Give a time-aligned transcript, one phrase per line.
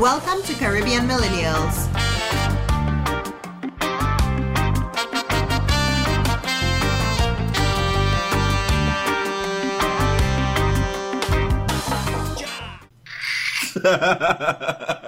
[0.00, 1.90] Welcome to Caribbean Millennials.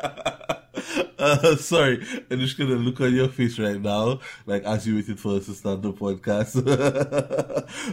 [1.23, 5.21] Uh, sorry, I'm just gonna look on your face right now, like as you waited
[5.21, 6.57] for us to start the podcast.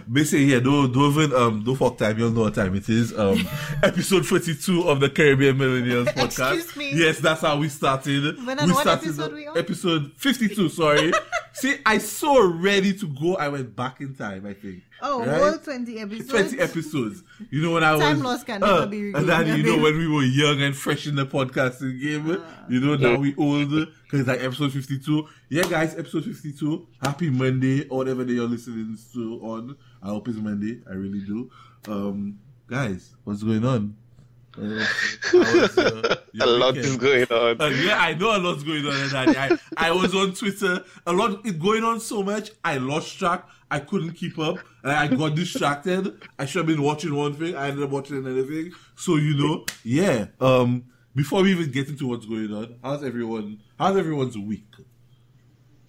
[0.11, 2.17] Basically, yeah, don't don't even um don't fuck time.
[2.17, 3.17] You'll know what time it is.
[3.17, 3.47] Um,
[3.83, 6.55] episode forty-two of the Caribbean Millennials podcast.
[6.55, 6.91] Excuse me.
[6.95, 8.43] Yes, that's how we started.
[8.43, 9.57] When we started episode we on?
[9.57, 10.69] Episode fifty-two.
[10.69, 11.11] Sorry.
[11.53, 13.35] See, I so ready to go.
[13.35, 14.45] I went back in time.
[14.45, 14.83] I think.
[15.01, 15.39] Oh, Right?
[15.41, 16.29] whole 20 episodes.
[16.29, 17.23] 20 episodes.
[17.49, 19.29] You know when I was Time loss can never be regained.
[19.29, 22.37] And then you know when we were young and fresh in the podcasting game.
[22.41, 22.65] Ah.
[22.69, 23.69] you know now we old
[24.03, 25.27] because like episode 52.
[25.49, 26.87] Yeah, guys, episode 52.
[27.01, 29.77] Happy Monday or whatever day you're listening to on.
[30.03, 30.81] I hope it's Monday.
[30.89, 31.49] I really do.
[31.87, 33.95] Um, guys, what's going on?
[34.59, 34.85] Uh,
[35.33, 37.61] was, uh, A lot is going on.
[37.61, 38.93] Uh, yeah, I know a lot's going on.
[38.93, 40.83] And I, I, was on Twitter.
[41.05, 42.51] A lot is going on so much.
[42.63, 43.47] I lost track.
[43.71, 44.57] I couldn't keep up.
[44.83, 46.21] And I got distracted.
[46.37, 47.55] I should have been watching one thing.
[47.55, 48.71] I ended up watching another thing.
[48.95, 50.27] So you know, yeah.
[50.41, 53.59] Um, before we even get into what's going on, how's everyone?
[53.77, 54.73] How's everyone's week?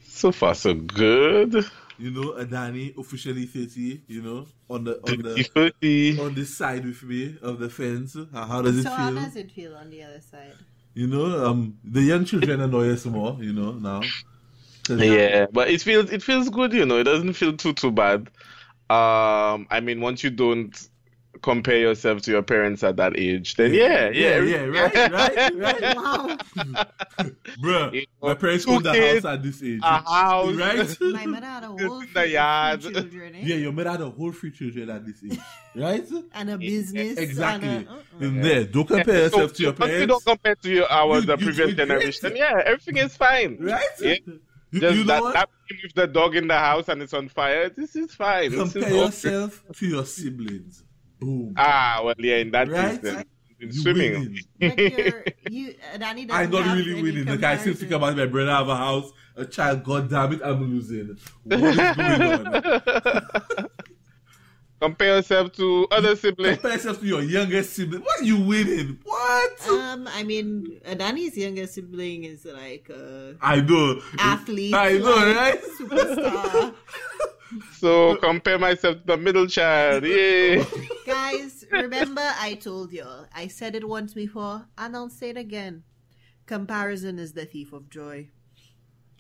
[0.04, 1.64] So far, so good.
[2.00, 4.02] You know, Adani officially thirty.
[4.08, 6.18] You know, on the on the 50.
[6.20, 8.16] on this side with me of the fence.
[8.32, 8.94] How, how does it feel?
[8.96, 10.54] So how does it feel on the other side?
[10.94, 13.36] You know, um, the young children annoy us more.
[13.40, 14.00] You know now.
[14.86, 16.98] 'Cause- Yeah, but it feels it feels good, you know.
[16.98, 18.30] It doesn't feel too too bad.
[18.88, 20.74] Um, I mean, once you don't
[21.42, 25.96] compare yourself to your parents at that age, then yeah, yeah, yeah, right, right, right.
[25.96, 26.36] Wow.
[27.62, 29.80] Bruh, You my parents two owned a kids, house at this age.
[29.82, 30.96] a house, Right?
[31.12, 32.80] My mother had a whole In the yard.
[32.82, 33.40] children, eh?
[33.42, 35.38] Yeah, your mother had a whole free children at this age.
[35.74, 36.06] Right?
[36.34, 37.18] And a business.
[37.18, 37.68] Exactly.
[37.68, 38.00] And a, uh-uh.
[38.24, 38.64] In there.
[38.64, 40.06] Don't compare yourself to your Once you parents.
[40.08, 41.88] don't compare to your ours, You- the you previous doing great.
[41.88, 42.36] generation.
[42.36, 43.56] Yeah, everything is fine.
[43.60, 43.84] Right?
[44.00, 44.14] Yeah.
[44.72, 45.34] You, Just you know that, what?
[45.34, 47.70] that scene with the dog in the house and it's on fire.
[47.70, 48.52] This is fine.
[48.52, 50.84] This is compare yourself to your siblings.
[51.20, 51.54] Boom.
[51.56, 52.92] Ah, well, yeah, in that Right?
[52.92, 53.24] case, then
[53.60, 54.38] in swimming.
[54.60, 57.26] Like you're, you, Danny I'm not really any winning.
[57.26, 57.94] Like I still think comparison.
[57.94, 59.84] about my brother have a house, a child.
[59.84, 61.16] God damn it, I'm losing.
[61.44, 63.66] What is going on?
[64.80, 66.54] Compare yourself to other siblings.
[66.56, 68.00] Compare yourself to your youngest sibling.
[68.00, 68.98] What are you winning?
[69.04, 69.68] What?
[69.68, 74.00] Um, I mean, Danny's younger sibling is like a I know.
[74.18, 74.72] athlete.
[74.72, 75.62] I know, like, right?
[75.78, 76.74] Superstar.
[77.78, 80.04] So compare myself to the middle child.
[80.04, 80.64] Yay.
[81.06, 83.26] Guys, remember I told y'all.
[83.34, 85.82] I said it once before, and I'll say it again.
[86.46, 88.28] Comparison is the thief of joy.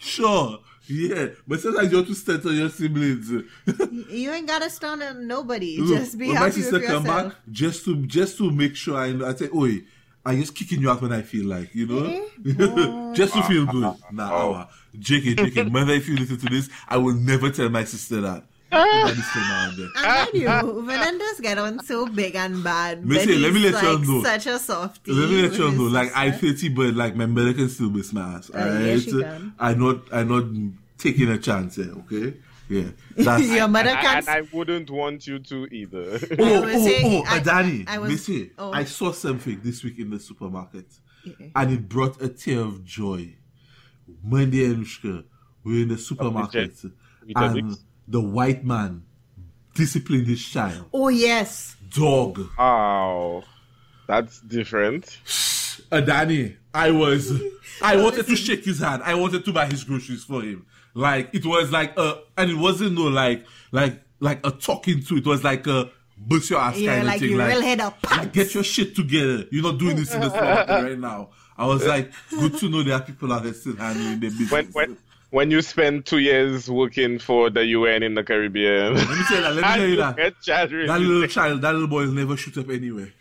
[0.02, 3.30] Sure, yeah, but sometimes you have to stand on your siblings.
[4.08, 5.76] You ain't gotta stand on nobody.
[5.78, 8.76] Look, Just be when my happy sister with come back, just to just to make
[8.76, 9.82] sure I know, I say, "Oi,
[10.24, 13.12] I just kicking you out when I feel like, you know, Eh?
[13.14, 14.66] just to feel good." Nah, nah,
[14.98, 18.44] JK, JK, mother, if you listen to this, I will never tell my sister that.
[18.72, 19.90] I just say now and then.
[19.96, 20.34] And
[20.74, 23.04] you, Fernando's get on so big and bad.
[23.04, 24.22] Me say, let me he's let y'all know.
[24.22, 25.10] Such a softie.
[25.12, 28.02] Let me let you know, like I 30, but like my mother can still be
[28.04, 28.44] smart.
[28.44, 28.50] ass.
[28.50, 29.38] Uh, yes, she alright?
[29.40, 29.54] can.
[29.58, 30.44] I not I not
[30.98, 32.34] taking a chance here, okay?
[32.68, 32.90] Yeah.
[33.16, 34.28] That's Your mother can't.
[34.28, 36.20] and I wouldn't want you to either.
[36.38, 38.70] Oh, was oh, saying- oh, I- Adani, I was- Missy, oh.
[38.72, 40.86] I saw something this week in the supermarket,
[41.24, 41.48] Yeah.
[41.56, 43.34] and it brought a tear of joy.
[44.22, 45.24] Monday and Ushka
[45.64, 46.92] were in the supermarket, with
[47.36, 47.78] and mix?
[48.08, 49.02] the white man
[49.74, 50.86] disciplined his child.
[50.92, 51.76] Oh yes.
[51.94, 52.40] Dog.
[52.58, 53.42] Wow.
[54.06, 55.04] That's different.
[55.92, 57.30] Adani, uh, I was,
[57.82, 59.02] I wanted to shake his hand.
[59.04, 60.66] I wanted to buy his groceries for him.
[60.94, 65.16] Like it was like a, and it wasn't no like like like a talking to.
[65.18, 67.30] It was like a bust your ass Yeah, kind like of thing.
[67.30, 67.98] you like, real head up.
[68.10, 69.44] like get your shit together.
[69.52, 71.30] You're not doing this in the supermarket right now.
[71.60, 74.50] I was like, good to know there are people that there still handling their business.
[74.50, 74.96] When when
[75.30, 78.94] when you spend two years working for the UN in the Caribbean.
[78.94, 79.54] let me tell you that.
[79.54, 80.16] Let me tell you that.
[80.16, 80.88] Get child raising.
[80.88, 83.12] That little child, that little boy will never shoot up anywhere.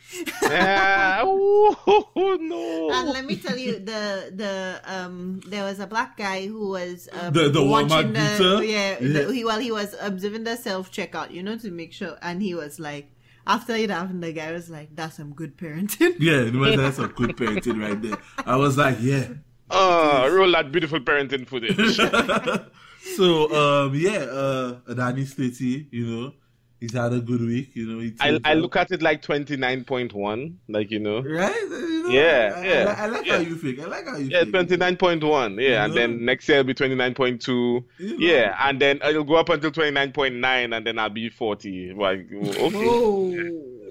[0.41, 1.23] Yeah.
[1.25, 1.75] Ooh,
[2.41, 2.89] no.
[2.91, 7.09] And let me tell you, the the um there was a black guy who was
[7.13, 8.63] um, The- the watching Walmart the beater?
[8.63, 9.25] yeah, Yeah.
[9.27, 12.41] The, he well he was observing the self checkout, you know, to make sure, and
[12.41, 13.11] he was like,
[13.49, 16.97] after it happened, the guy was like, "That's some good parenting." Yeah, it was- that's
[16.97, 18.17] some good parenting right there.
[18.45, 19.27] I was like, yeah.
[19.71, 21.99] Oh, roll that beautiful parenting footage.
[23.15, 23.27] So
[23.61, 26.33] um yeah, uh Adani Stati, you know,
[26.79, 27.99] he's had a good week, you know.
[28.19, 31.21] I, I look at it like 29.1, like, you know.
[31.21, 31.67] right?
[32.09, 33.33] You know, Yeah, I, yeah, I, I like yeah.
[33.35, 33.79] how you think.
[33.79, 34.55] I like how you Yeah, think.
[34.55, 35.61] 29.1.
[35.61, 35.99] Yeah, and know?
[35.99, 37.47] then next year it'll be 29.2.
[37.47, 38.15] You know?
[38.17, 41.93] Yeah, and then uh, it'll go up until 29.9, and then I'll be 40.
[41.93, 42.77] Like, okay.
[42.87, 43.33] Oh,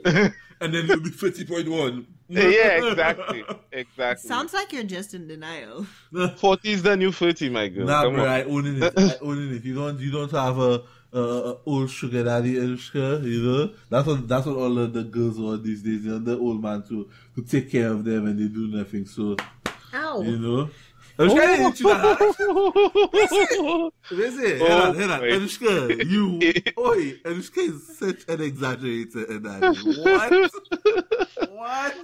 [0.61, 2.07] and then it'll be thirty point one.
[2.29, 4.29] yeah, exactly, exactly.
[4.29, 5.87] Sounds like you're just in denial.
[6.37, 7.87] Forty is the new thirty, my girl.
[7.87, 8.29] Nah, Come bro, on.
[8.29, 8.93] I owning it.
[8.97, 9.65] I owning it.
[9.65, 10.83] You don't, you don't have a,
[11.13, 13.23] a, a old sugar daddy, Anushka.
[13.25, 16.05] You know, that's what that's what all of the girls want these days.
[16.05, 19.07] You know, the old man to to take care of them and they do nothing.
[19.07, 19.37] So
[19.95, 20.23] Ow.
[20.23, 20.71] you know,
[21.19, 22.01] Anushka, I didn't hit you that
[23.61, 23.93] hard.
[24.11, 25.19] Listen, oh, hold on, hold on.
[25.19, 25.33] Oh, wait.
[25.33, 26.39] Anushka, you,
[26.79, 29.61] oi, Anushka is such an exaggerator in that.
[31.41, 31.51] What?
[31.51, 31.95] what?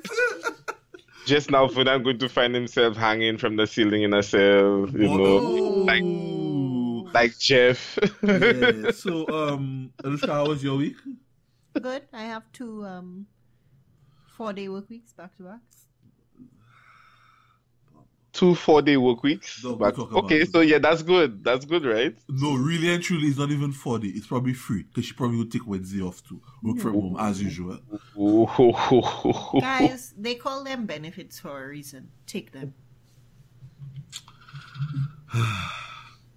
[1.27, 4.89] Just now, for I'm going to find himself hanging from the ceiling in a cell.
[4.91, 5.85] You know, oh.
[5.87, 6.44] like Ooh.
[7.15, 7.99] Like Jeff.
[8.23, 8.91] yeah.
[8.91, 10.97] So, um, Anushka, how was your week?
[11.81, 12.03] Good.
[12.13, 13.27] I have two um
[14.37, 15.61] four day work weeks back to back.
[18.33, 19.63] Two four day work weeks.
[19.63, 21.45] Don't But- talk okay, so yeah, that's good.
[21.45, 22.17] That's good, right?
[22.29, 24.09] No, really and truly, it's not even 40.
[24.09, 26.41] It's probably free because she probably would take Wednesday off too.
[26.63, 27.79] Work from home as usual.
[29.61, 32.11] Guys, they call them benefits for a reason.
[32.27, 32.75] Take them.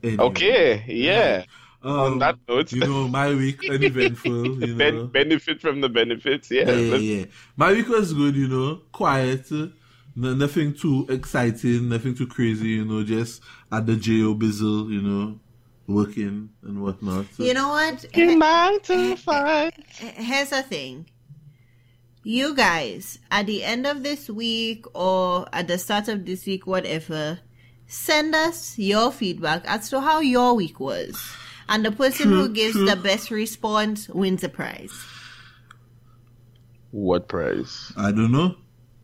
[0.04, 1.44] Anyway, Okay, yeah.
[1.84, 4.62] Um, On that note, you know, my week uneventful.
[4.68, 6.50] You ben- know, benefit from the benefits.
[6.52, 6.70] Yeah.
[6.70, 7.26] yeah, yeah, yeah.
[7.56, 8.36] My week was good.
[8.36, 9.50] You know, quiet.
[9.52, 11.90] No, nothing too exciting.
[11.90, 12.70] Nothing too crazy.
[12.70, 13.42] You know, just
[13.72, 14.92] at the JO Bizzle.
[14.92, 15.40] You know,
[15.88, 17.26] working and whatnot.
[17.38, 18.06] You know what?
[18.16, 19.72] Nine to five.
[19.98, 21.06] Here's the thing.
[22.24, 26.68] You guys, at the end of this week or at the start of this week,
[26.68, 27.40] whatever,
[27.88, 31.20] send us your feedback as to how your week was.
[31.70, 34.94] And the person who gives the best response wins a prize.
[36.92, 37.92] What prize?
[37.98, 38.56] I don't know.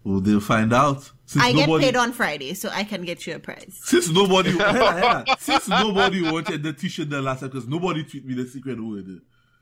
[0.04, 1.12] Well, they'll find out.
[1.26, 3.80] Since I get paid on Friday, so I can get you a prize.
[3.84, 8.26] Since nobody, hang on, since nobody wanted the t-shirt the last time, because nobody tweeted
[8.26, 9.22] me the secret word.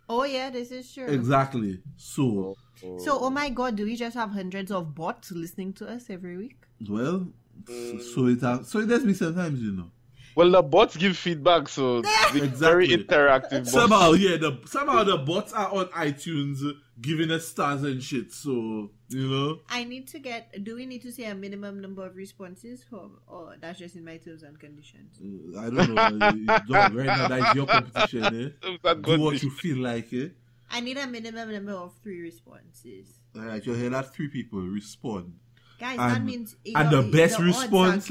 [0.10, 1.06] Oh yeah, this is true.
[1.06, 1.80] Exactly.
[1.96, 2.56] So,
[3.00, 6.38] So, oh my god, do we just have hundreds of bots listening to us every
[6.38, 6.58] week?
[6.90, 7.28] well,
[7.68, 9.92] so it ha- so it does me sometimes, you know.
[10.34, 12.02] Well, the bots give feedback, so
[12.34, 13.64] it's very interactive.
[13.66, 13.72] bots.
[13.72, 16.62] Somehow, yeah, the somehow the bots are on iTunes
[17.02, 18.32] giving us stars and shit.
[18.32, 20.64] So you know, I need to get.
[20.64, 24.06] Do we need to say a minimum number of responses for, or that's just in
[24.06, 25.20] my terms and conditions?
[25.22, 26.58] uh, I don't know.
[26.70, 28.24] dog, right now, that is your competition.
[28.64, 28.68] Eh?
[28.84, 30.14] That Do what you feel like.
[30.14, 30.30] Eh?
[30.70, 33.20] I need a minimum number of three responses.
[33.36, 34.14] All right, you hear that?
[34.14, 35.34] Three people respond.
[35.82, 38.08] Guys, that And- means and the best odds response-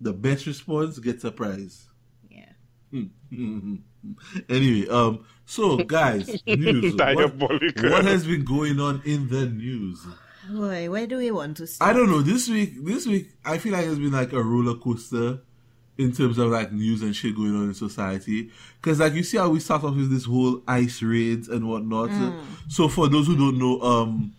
[0.00, 1.88] The best response gets a prize.
[2.30, 2.52] Yeah.
[4.48, 6.94] anyway, um, so guys, news.
[6.94, 10.00] what, what has been going on in the news?
[10.50, 11.90] Boy, where do we want to start?
[11.90, 12.20] I don't know.
[12.22, 15.40] This week, this week, I feel like it's been like a roller coaster
[15.96, 18.50] in terms of like news and shit going on in society.
[18.80, 22.10] Because like you see how we start off with this whole ICE raids and whatnot.
[22.68, 24.34] So for those who don't know, um,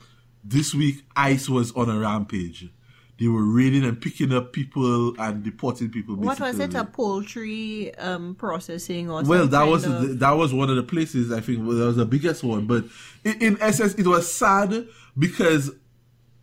[0.47, 2.69] this week ICE was on a rampage.
[3.17, 6.15] They were raiding and picking up people and deporting people.
[6.17, 6.73] What was it?
[6.75, 10.83] A poultry um, processing or Well, that was of- the, that was one of the
[10.83, 12.67] places I think well, that was the biggest one.
[12.67, 12.83] But
[13.23, 14.85] in, in essence, it was sad
[15.17, 15.71] because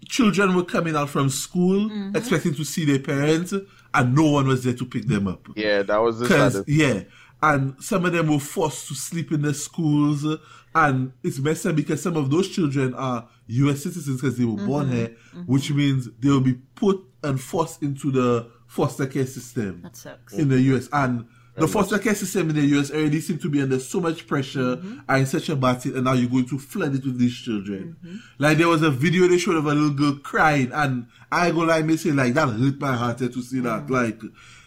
[0.08, 2.16] children were coming out from school Mm-hmm.
[2.16, 3.52] expecting to see their parents,
[3.94, 5.46] and no one was there to pick them up.
[5.54, 6.68] Yeah, that was the Because saddest.
[6.70, 7.02] yeah,
[7.42, 10.24] and some of them were forced to sleep in the schools,
[10.74, 13.28] and it's messed up because some of those children are
[13.64, 13.82] U.S.
[13.82, 14.96] citizens because they were born Mm-hmm.
[14.96, 15.16] here,
[15.46, 20.32] which means they will be put and forced into the foster care system That sucks.
[20.34, 20.88] in the US.
[20.92, 24.26] And the foster care system in the US already seem to be under so much
[24.26, 27.18] pressure and in such a bad state, and now you're going to flood it with
[27.18, 27.96] these children.
[28.38, 31.60] Like there was a video they showed of a little girl crying, and I go
[31.60, 33.90] like me say like that hurt my heart eh, to see that.
[33.90, 34.18] Like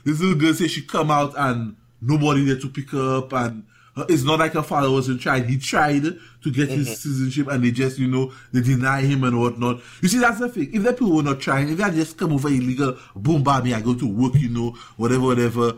[0.03, 3.63] this little girl say she come out and nobody there to pick her up, and
[3.97, 5.47] it's not like her father wasn't trying.
[5.47, 9.39] He tried to get his citizenship, and they just you know they deny him and
[9.39, 9.81] whatnot.
[10.01, 10.69] You see that's the thing.
[10.73, 13.63] If the people were not trying, if they had just come over illegal, boom, bam,
[13.63, 15.73] me, I go to work, you know, whatever, whatever.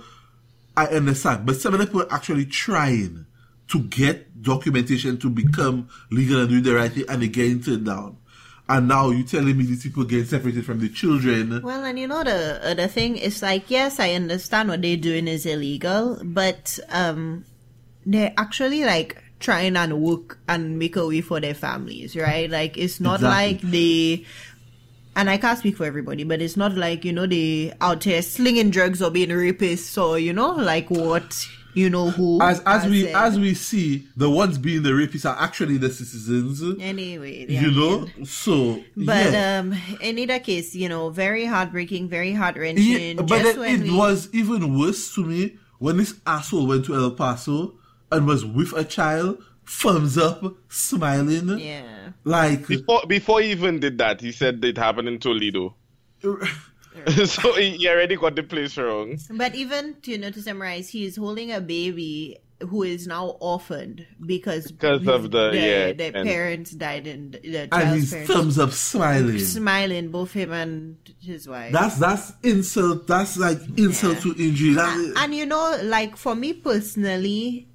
[0.76, 3.26] I understand, but some of the people are actually trying
[3.70, 7.86] to get documentation to become legal and do the right thing, and they're getting turned
[7.86, 8.18] down.
[8.70, 11.62] And now you're telling me these people get separated from the children.
[11.62, 15.28] Well, and you know the other thing is like, yes, I understand what they're doing
[15.28, 17.46] is illegal, but um,
[18.08, 22.50] they're actually like trying and work and make a way for their families, right?
[22.50, 23.30] Like it's not Exactly.
[23.30, 24.26] like they.
[25.16, 28.22] And I can't speak for everybody, but it's not like you know they out here
[28.22, 32.40] slinging drugs or being rapists or you know like what you know who.
[32.42, 33.16] As as we said.
[33.16, 36.62] as we see, the ones being the rapists are actually the citizens.
[36.80, 39.60] anyway, you know, so But yeah.
[39.60, 43.18] um, in either case, you know, very heartbreaking, very heart Yeah, wrenching.
[43.18, 43.46] but when
[43.82, 47.74] it we, was even worse to me when this asshole went to El Paso
[48.12, 51.60] and was with a child thumbs up, smiling.
[51.60, 52.10] Yeah.
[52.24, 55.76] Like, Before before he even did that, he said it happened in Toledo.
[57.26, 59.18] so he, he already got the place wrong.
[59.32, 63.38] But even to you know to summarize, he is holding a baby who is now
[63.40, 68.10] orphaned because Because of his- the- yeah, the and- parents died and the and child's
[68.12, 69.38] parents thumbs up, smiling.
[69.40, 71.72] smiling both him and his wife.
[71.72, 73.06] That's that's insult.
[73.06, 74.34] That's like insult Yeah.
[74.34, 74.74] to injury.
[74.74, 77.68] That, and you know, like for me personally,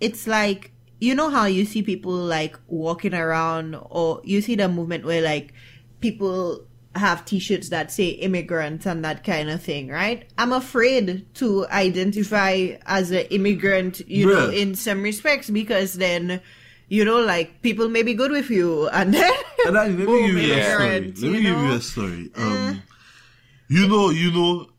[0.00, 4.68] it's like you know how you see people like walking around, or you see the
[4.68, 5.54] movement where like
[6.00, 6.64] people
[6.96, 10.28] have T-shirts that say immigrants and that kind of thing, right?
[10.36, 16.40] I'm afraid to identify as an immigrant, you know, in some respects because then.
[16.92, 19.32] You know, like people may be good with you, and then
[19.66, 20.90] And then, let me boom, give you a story.
[20.90, 22.30] Let me you give you a story.
[22.34, 22.82] Um,
[23.68, 24.70] you know, you know,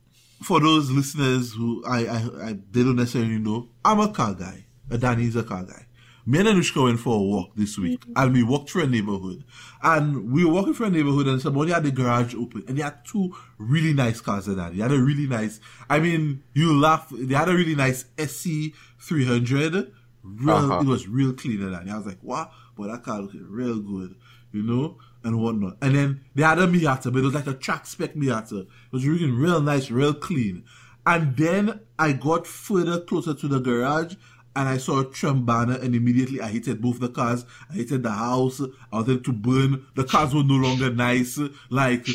[0.44, 4.66] for those listeners who I, I, I they don't necessarily know, I'm a car guy.
[4.98, 5.86] Danny's a car guy.
[6.24, 9.44] Me and Anushka went for a walk this week, and we walked through a neighborhood.
[9.82, 12.84] And we were walking through a neighborhood, and somebody had the garage open, and they
[12.84, 14.46] had two really nice cars.
[14.46, 14.76] There, Danny.
[14.76, 15.60] They had a really nice.
[15.90, 17.10] I mean, you laugh.
[17.12, 19.92] They had a really nice SC 300.
[20.24, 20.80] Real, Uh-huh.
[20.82, 21.90] it was real clean and that.
[21.92, 24.14] I was like, wow, but that car looking real good,
[24.52, 25.78] you know, and whatnot.
[25.82, 28.62] And then they had a Miata, but it was like a track spec Miata.
[28.62, 30.64] It was looking real nice, real clean.
[31.08, 34.14] And then I got further closer to the garage
[34.56, 37.46] and I saw a Trump banner and immediately I hated both the cars.
[37.70, 38.62] I hated the house.
[38.62, 39.86] I wanted to burn.
[39.96, 41.40] The cars were no longer nice.
[41.70, 42.08] Like,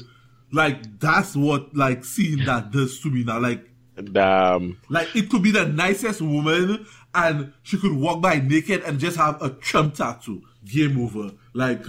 [0.52, 3.40] like that's what like seeing that does to me now.
[3.40, 3.68] Like
[4.12, 4.54] Damn.
[4.54, 8.98] Um, like it could be the nicest woman and she could walk by naked and
[8.98, 10.42] just have a Trump tattoo.
[10.64, 11.32] Game over.
[11.54, 11.84] Like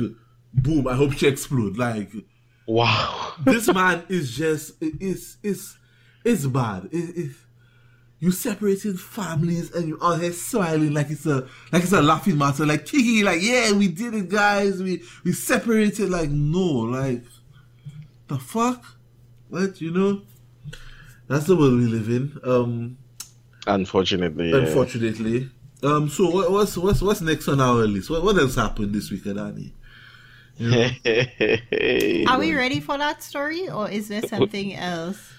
[0.53, 1.77] boom, I hope she explode.
[1.77, 2.11] Like
[2.65, 3.33] Wow.
[3.43, 5.77] this man is just it's it's
[6.23, 6.89] it's bad.
[6.91, 7.31] It, it,
[8.19, 12.37] you separating families and you out here smiling like it's a like it's a laughing
[12.37, 14.81] matter, like Kiki, like yeah, we did it, guys.
[14.81, 16.09] We we separated.
[16.09, 17.23] Like no, like
[18.27, 18.83] the fuck,
[19.49, 20.21] what you know?
[21.27, 22.39] That's the world we live in.
[22.43, 22.97] Um,
[23.67, 24.49] Unfortunately.
[24.49, 24.57] yeah.
[24.57, 25.49] unfortunately.
[25.83, 28.09] Um, so what, what's what's what's next on our list?
[28.09, 29.73] What what else happened this week, Adani?
[32.27, 35.33] Are we ready for that story, or is there something else?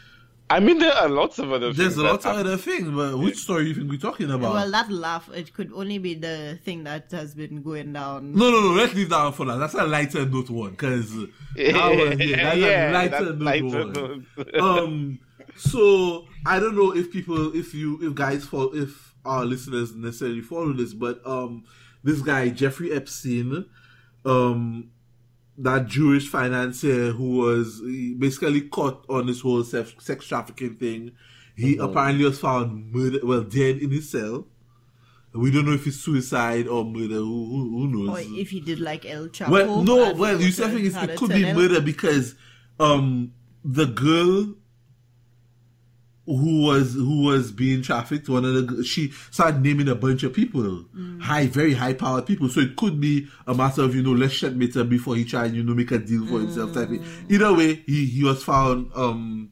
[0.51, 1.99] I mean, there are lots of other There's things.
[1.99, 4.55] a that lot of other things, but which story do you think we're talking about?
[4.55, 8.33] Well, that laugh, it could only be the thing that has been going down.
[8.33, 8.69] no, no, no.
[8.71, 9.59] Let's leave that one for that.
[9.59, 13.39] That's a lighter note one, because that was yeah, that's Yeah, a lighter that's note
[13.43, 14.27] lighter one.
[14.37, 14.55] note.
[14.61, 15.19] um,
[15.57, 20.41] so I don't know if people, if you, if guys, follow, if our listeners necessarily
[20.41, 21.65] follow this, but um,
[22.03, 23.67] this guy Jeffrey Epstein,
[24.25, 24.91] um,
[25.59, 27.81] that Jewish financier who was
[28.19, 31.13] basically caught on this whole sex, sex trafficking thing.
[31.57, 34.47] He apparently was found murder, well, dead in his cell.
[35.35, 37.17] We don't know if it's suicide or murder.
[37.17, 38.17] Who, who, who knows?
[38.17, 39.51] Or if he did like El Chapo.
[39.51, 42.37] Well, no, well, you was see, I think it's, had it could be murder because
[42.81, 43.33] um
[43.65, 44.55] the girl
[46.37, 50.35] who was who was being trafficked, one of the she started naming a bunch of
[50.35, 51.21] people, mm.
[51.23, 52.49] high, very high powered people.
[52.51, 55.55] So it could be a matter of you know let's checkmate him before he tried
[55.55, 57.01] you know make a deal for himself type thing.
[57.01, 57.31] Mm.
[57.31, 59.51] Either way, he he was found um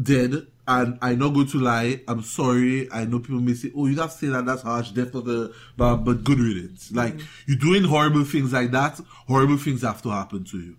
[0.00, 0.46] dead.
[0.66, 2.00] And I not going to lie.
[2.08, 2.90] I'm sorry.
[2.90, 4.46] I know people may say, "Oh, you have to say that.
[4.46, 4.92] That's harsh.
[4.92, 6.90] Death of the," but but good riddance.
[6.90, 7.26] Like mm.
[7.46, 8.98] you're doing horrible things like that.
[9.28, 10.76] Horrible things have to happen to you.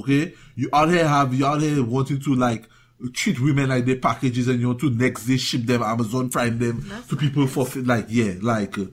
[0.00, 2.66] Okay, you out here have you out here wanting to like
[3.12, 6.58] treat women like their packages, and you want to next day ship them Amazon Prime
[6.58, 8.86] them to people for fi- like yeah, like uh,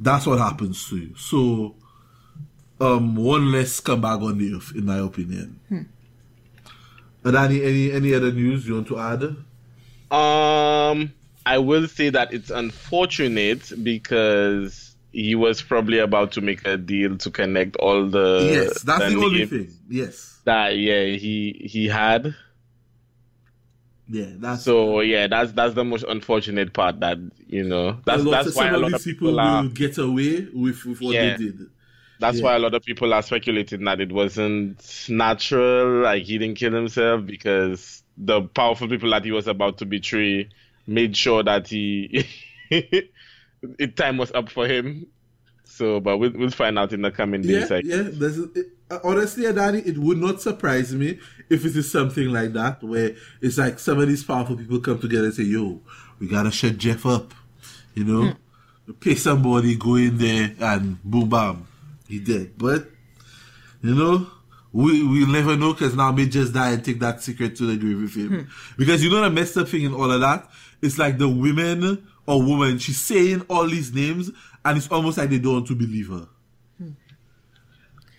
[0.00, 1.14] that's what happens to you.
[1.16, 1.74] So,
[2.80, 5.60] um, one less scumbag on the earth, in my opinion.
[7.24, 9.22] And any any any other news you want to add?
[10.12, 11.12] Um,
[11.44, 17.16] I will say that it's unfortunate because he was probably about to make a deal
[17.18, 19.72] to connect all the yes, that's the only names thing.
[19.88, 22.34] Yes, that yeah he he had.
[24.08, 27.00] Yeah, that's So yeah, that's that's the most unfortunate part.
[27.00, 29.98] That you know that's lot that's why a lot of people people are will get
[29.98, 31.20] away with, with what Yeah.
[31.20, 31.58] they did.
[32.18, 32.42] That's Yeah.
[32.42, 36.72] why a lot of people are speculating that it wasn't natural, like he didn't kill
[36.72, 40.50] himself because the powerful people that he was about to betray
[40.86, 42.26] made sure that he
[42.70, 45.06] it time was up for him.
[45.76, 47.70] So, but we'll we'll find out in the coming Yeah, days.
[47.70, 48.04] Like, yeah.
[48.06, 51.18] There's, it, uh, honestly, Adani, it would not surprise me
[51.50, 54.98] if it is something like that, where it's like some of these powerful people come
[54.98, 55.82] together and say, "Yo,
[56.18, 57.34] we gotta shut Jeff up,"
[57.94, 58.32] you know,
[59.00, 61.66] pay somebody, go in there, and boom, bam,
[62.08, 62.52] he dead.
[62.56, 62.88] But
[63.82, 64.28] you know.
[64.72, 67.76] We we'll never know because now may just die and take that secret to the
[67.78, 68.50] grave with him.
[68.76, 70.50] Because you know the messed up thing in all of that?
[70.82, 74.30] It's like the women or woman, she's saying all these names
[74.66, 76.28] and it's almost like they don't want to believe her.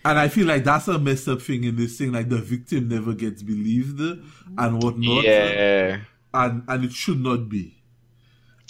[0.04, 2.12] And I feel like that's a messed up thing in this thing.
[2.12, 5.24] Like the victim never gets believed and whatnot.
[5.24, 5.98] Yeah.
[6.32, 7.82] And and it should not be.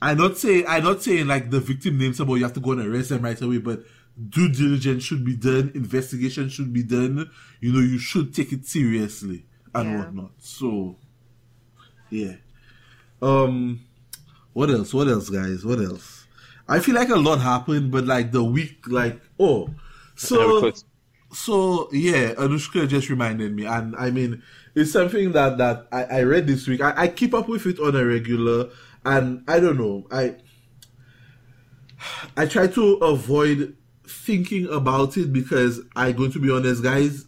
[0.03, 2.73] I not say I not saying like the victim name somebody you have to go
[2.73, 3.85] and arrest them right away, but
[4.29, 7.31] due diligence should be done, investigation should be done.
[7.61, 9.45] You know, you should take it seriously
[9.75, 9.99] and Yeah.
[9.99, 10.31] whatnot.
[10.39, 10.97] So
[12.11, 12.37] yeah.
[13.23, 13.81] Um
[14.55, 14.93] what else?
[14.95, 15.65] What else, guys?
[15.65, 16.18] What else?
[16.69, 19.71] I feel like a lot happened, but like the week like oh
[20.19, 20.73] so
[21.33, 24.43] so yeah, Anushka just reminded me, and I mean,
[24.75, 26.81] it's something that that I, I read this week.
[26.81, 28.71] I, I keep up with it on a regular,
[29.05, 30.07] and I don't know.
[30.11, 30.37] I
[32.37, 37.27] I try to avoid thinking about it because I, going to be honest, guys.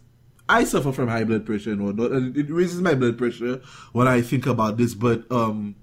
[0.49, 3.61] I suffer from high blood pressure and whatnot, and it raises my blood pressure
[3.93, 4.93] when I think about this.
[4.93, 5.75] But um,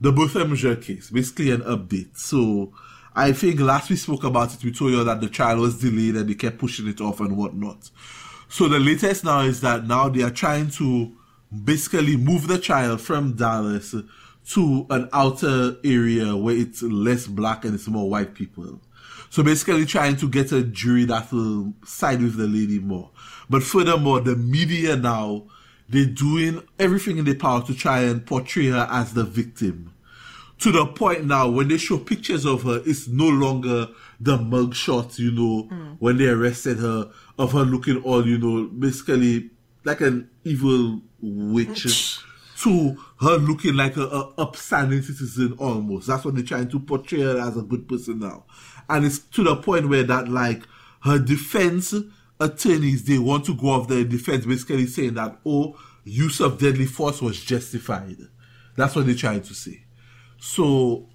[0.00, 2.16] the Botham Jean case, basically an update.
[2.18, 2.72] So
[3.14, 6.16] I think last we spoke about it, we told you that the trial was delayed
[6.16, 7.90] and they kept pushing it off and whatnot.
[8.48, 11.12] So the latest now is that now they are trying to
[11.64, 13.94] basically move the trial from Dallas
[14.50, 18.80] to an outer area where it's less black and it's more white people.
[19.30, 23.10] So basically trying to get a jury that will side with the lady more.
[23.50, 25.44] But furthermore, the media now,
[25.88, 29.92] they're doing everything in their power to try and portray her as the victim
[30.58, 33.88] to the point now when they show pictures of her, it's no longer
[34.20, 38.64] the mug shots, you know, when they arrested her, of her looking all, you know,
[38.66, 39.50] basically
[39.84, 42.18] like an evil witch,
[42.58, 46.08] to her looking like a, a upstanding citizen almost.
[46.08, 48.44] That's what they're trying to portray her as a good person now.
[48.88, 50.64] And it's to the point where that like
[51.02, 51.94] her defense
[52.40, 56.86] attorneys, they want to go off their defense, basically saying that, oh, use of deadly
[56.86, 58.16] force was justified.
[58.76, 59.84] That's what they're trying to say.
[60.38, 61.06] So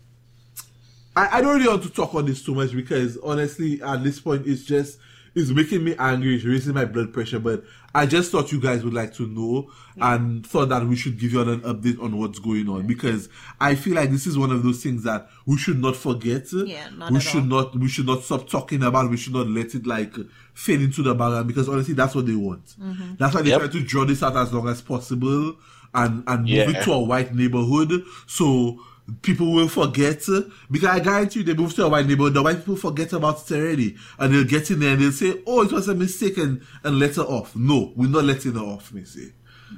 [1.16, 4.20] I, I don't really want to talk on this too much because honestly, at this
[4.20, 5.00] point, it's just
[5.36, 6.36] it's making me angry.
[6.36, 7.40] It's raising my blood pressure.
[7.40, 7.64] But
[7.96, 11.34] I just thought you guys would like to know and thought that we should give
[11.34, 14.62] you an update on what's going on because I feel like this is one of
[14.64, 16.52] those things that we should not forget.
[16.52, 17.64] Yeah, not we at should all.
[17.64, 19.10] not we should not stop talking about.
[19.10, 20.14] We should not let it like
[20.54, 22.66] fade into the background because honestly, that's what they want.
[22.80, 23.16] Mm-hmm.
[23.18, 23.60] That's why they Yep.
[23.60, 25.56] try to draw this out as long as possible
[25.96, 28.80] and and move it to a white neighborhood so
[29.22, 30.24] people will forget
[30.72, 33.50] because I guarantee you they move to a white neighborhood, the white people forget about
[33.52, 36.38] it already and they'll get in there and they'll say, Oh, it was a mistake
[36.38, 37.56] and, and let her off.
[37.56, 39.34] No, we're not letting her off, Missy.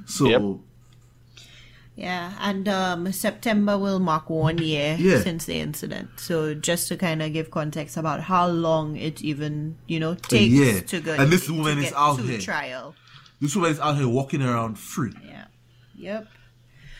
[0.06, 0.42] So Yep.
[1.98, 5.22] Yeah, and um, September will mark one year Yeah.
[5.22, 6.10] since the incident.
[6.18, 10.54] So just to kind of give context about how long it even you know takes
[10.54, 10.82] year.
[10.82, 12.40] to go And this to woman is get out to here.
[12.40, 12.96] trial.
[13.40, 15.14] this woman is out here walking around free.
[15.26, 15.46] Yeah.
[15.96, 16.28] Yep.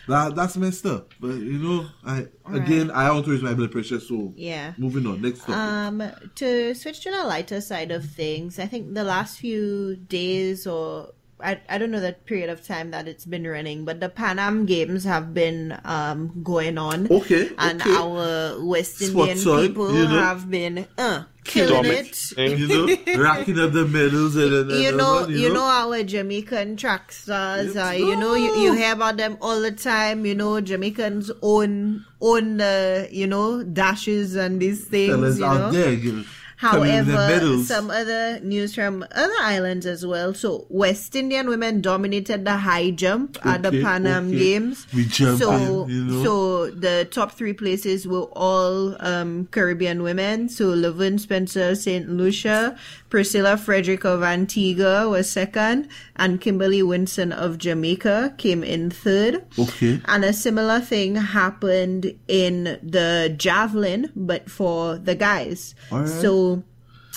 [0.08, 1.12] That that's messed up.
[1.20, 4.74] But you know, I again I want to raise my blood pressure, so Yeah.
[4.78, 5.20] moving on.
[5.20, 5.54] Next topic.
[5.54, 6.02] Um,
[6.36, 11.10] to switch to the lighter side of things, I think the last few days or
[11.40, 14.38] I, I don't know the period of time that it's been running, but the Pan
[14.38, 17.10] Am Games have been um going on.
[17.10, 17.94] Okay, And okay.
[17.94, 20.18] our West Indian on, people you know.
[20.18, 22.16] have been uh killing it.
[22.34, 22.58] Dominating.
[22.58, 25.64] you know, racking up the medals and, and, and you and know, all, you know
[25.64, 27.76] our Jamaican track stars.
[27.76, 30.24] Uh, you know, you, you hear about them all the time.
[30.24, 35.12] You know, Jamaicans own own the you know dashes and these things.
[35.12, 35.92] fellas you out know, there.
[35.92, 40.32] You know, coming with their However, some other news from other islands as well.
[40.32, 44.38] So, West Indian women dominated the high jump at the Okay, Pan Am okay.
[44.38, 44.86] Games.
[44.94, 46.24] We jumped so, in, you know.
[46.24, 50.48] so the top three places were all um, Caribbean women.
[50.48, 52.78] So, Levern Spencer, Saint Lucia,
[53.16, 59.42] Priscilla Frederick of Antigua was second, and Kimberly Winson of Jamaica came in third.
[59.58, 60.02] Okay.
[60.04, 65.74] And a similar thing happened in the javelin, but for the guys.
[65.90, 66.10] Alright.
[66.10, 66.62] So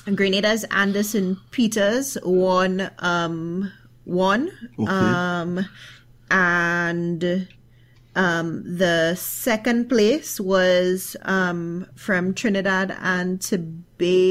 [0.05, 3.69] Grenada's Anderson Peters won um
[4.05, 4.49] won.
[4.79, 4.89] Okay.
[4.89, 5.65] Um
[6.31, 7.49] and
[8.23, 8.47] um
[8.83, 13.39] the second place was um from Trinidad and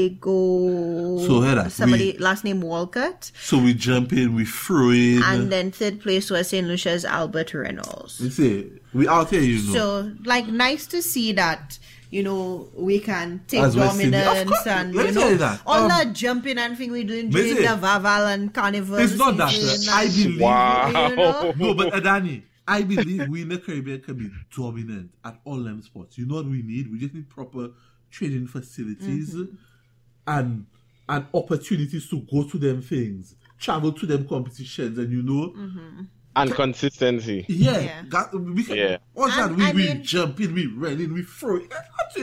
[0.09, 1.17] Tobago.
[1.27, 3.31] So, Hera, somebody we- last name Walcott.
[3.41, 5.21] So we jump in, we throw in.
[5.23, 6.67] And then third place was St.
[6.67, 8.19] Lucia's Albert Reynolds.
[8.19, 9.73] you see, we out here, you know.
[9.73, 11.77] So, like, nice to see that,
[12.09, 15.23] you know, we can take As West Indian- Of dominance course, and, you me tell
[15.25, 15.61] you know, that.
[15.65, 18.97] all Um, that jumping and thing we're doing during the Vaval and Carnival.
[18.97, 19.51] it's not that.
[19.51, 20.41] season I believe.
[20.41, 20.87] Wow.
[21.09, 21.53] You know?
[21.57, 25.81] No, but Adani, I believe we in the Caribbean can be dominant at all them
[25.81, 26.17] sports.
[26.17, 26.91] You know what we need?
[26.91, 27.71] We just need proper
[28.11, 29.55] training facilities Mm-hmm.
[30.27, 30.65] and
[31.07, 35.53] and opportunities to go to them things, travel to them competitions, and you know,
[36.35, 37.45] And consistency.
[37.49, 37.83] yeah, Mm-hmm.
[37.85, 38.03] Yeah.
[38.07, 38.75] Got, we can.
[38.77, 38.97] Yeah.
[39.13, 39.49] What's that?
[39.49, 41.57] And We I we mean- jump in, we run in, we throw.
[41.57, 41.71] it.
[41.73, 42.15] Up.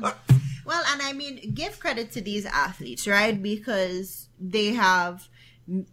[0.00, 0.14] Well,
[0.64, 3.42] Well, and I mean, give credit to these athletes, right?
[3.42, 5.24] Because they have, m-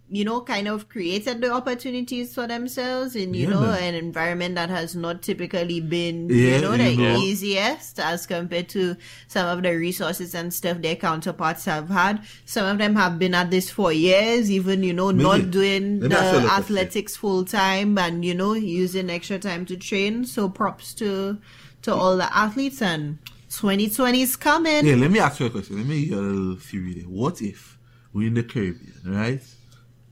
[0.10, 3.94] you know, kind of created the opportunities for themselves in, you Yeah, know, man.
[3.94, 7.18] an environment that has not typically been, Yeah, you know, the you know.
[7.18, 8.96] easiest as compared to
[9.28, 12.24] some of the resources and stuff their counterparts have had.
[12.46, 16.10] Some of them have been at this for years, even, you know, not doing Let
[16.10, 16.60] the me ask you a question.
[16.64, 20.26] athletics full time and, you know, using extra time to train.
[20.26, 21.38] So props to,
[21.84, 24.86] to all the athletes and 2020 is coming.
[24.88, 25.78] Yeah, let me ask you a question.
[25.78, 27.04] Let me hear a little theory there.
[27.04, 27.78] What if
[28.14, 29.42] we're in the Caribbean, right?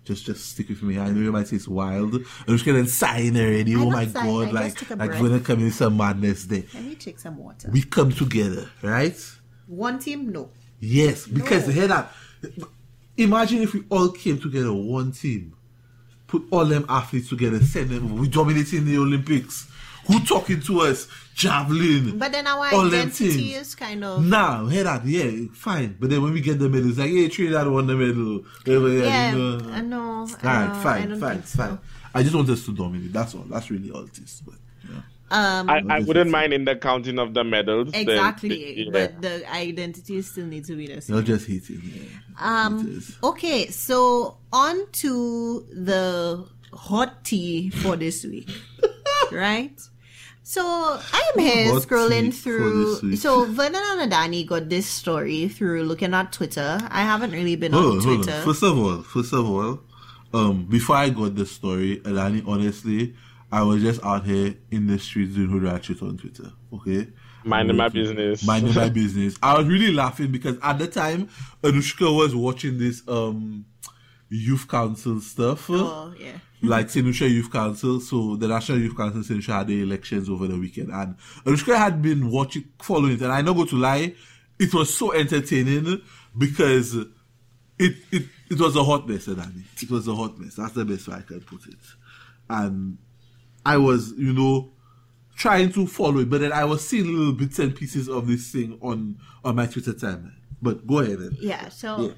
[0.06, 1.00] Just just stick with me.
[1.00, 2.14] I know you might say it's wild.
[2.14, 3.76] I'm just getting sign already.
[3.76, 5.22] Oh my sighing, I god, just like like breath.
[5.22, 6.64] we're gonna come in some madness there.
[6.76, 7.70] Let me take some water.
[7.72, 9.18] We come together, right?
[9.66, 10.52] One team, no.
[10.80, 11.74] Yes, because No.
[11.74, 12.14] hear that.
[13.18, 15.56] Imagine if we all came together, one team,
[16.28, 18.18] put all them athletes together, send them.
[18.18, 19.68] We dominating the Olympics.
[20.08, 21.08] Who talking to us?
[21.36, 22.18] Javelin.
[22.18, 23.68] But then our all them identity things.
[23.68, 25.98] is kind of Now, hear that, yeah, fine.
[26.00, 28.46] But then when we get the medal, it's like, yeah, Trinidad won the medal.
[28.66, 29.32] Yeah, yeah.
[29.32, 29.70] you know.
[29.70, 30.00] I know.
[30.00, 31.58] All right, know, I fine, don't fine, so.
[31.58, 31.80] fine.
[32.14, 33.12] I just want us to dominate.
[33.12, 33.42] That's all.
[33.42, 34.42] That's really all it is.
[34.46, 34.56] But
[34.90, 35.02] yeah.
[35.32, 37.92] Um, I, I wouldn't mind in the counting of the medals.
[37.92, 38.90] then- exactly, yeah.
[38.92, 41.16] but the identity still needs to be the same.
[41.16, 41.82] you're just hating.
[41.84, 42.04] Yeah.
[42.40, 48.50] Um, okay, so on to the hot tea for this week,
[49.32, 49.78] right?
[50.48, 53.16] So I am here Hot tea scrolling through.
[53.16, 56.78] So Vernon and Adani got this story through looking at Twitter.
[56.92, 58.38] I haven't really been Hold on on, hold Twitter.
[58.38, 58.46] on.
[58.46, 59.80] First of all, first of all,
[60.36, 63.16] um, before I got this story, Alani, honestly,
[63.52, 66.52] I was just out here in the streets doing who that shit on Twitter.
[66.72, 67.08] Okay.
[67.44, 68.46] Minding my business.
[68.46, 69.36] Minding my business.
[69.42, 71.28] I was really laughing because at the time,
[71.64, 73.66] Anushka was watching this um
[74.30, 75.72] youth council stuff.
[75.72, 76.38] Oh yeah.
[76.68, 78.00] Like Senusha Youth Council.
[78.00, 82.02] So the National Youth Council Senusha had the elections over the weekend, and Anushka had
[82.02, 84.14] been watching, following it, and I not go to lie,
[84.60, 86.02] it was so entertaining
[86.38, 87.08] because it
[88.12, 89.64] it it was a hot mess, Adani.
[89.82, 90.56] It was a hot mess.
[90.56, 91.80] That's the best way I can put it.
[92.50, 92.98] And
[93.66, 94.72] I was, you know,
[95.36, 98.52] trying to follow it, but then I was seeing little bits and pieces of this
[98.52, 100.36] thing on on my Twitter timeline.
[100.62, 101.20] But go ahead.
[101.20, 101.38] Then.
[101.40, 102.14] Yeah, so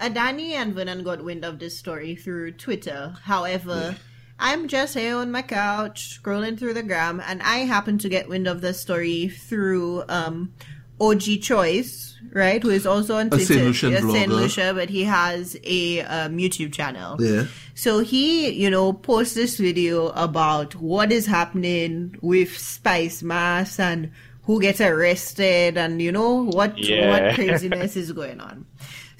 [0.00, 3.14] Adani and Vernon got wind of this story through Twitter.
[3.22, 3.96] However,
[4.38, 8.28] I'm just here on my couch scrolling through the gram, and I happened to get
[8.28, 10.54] wind of the story through um,
[11.00, 12.62] OG Choice, right?
[12.62, 14.40] Who is also on Twitter, Saint Lucian a Saint blogger.
[14.40, 17.22] Lucia, but he has a um, YouTube channel.
[17.22, 17.44] Yeah.
[17.74, 24.10] So he, you know, posts this video about what is happening with Spicemas and
[24.44, 27.10] who gets arrested and you know what Yeah.
[27.10, 28.66] what craziness is going on.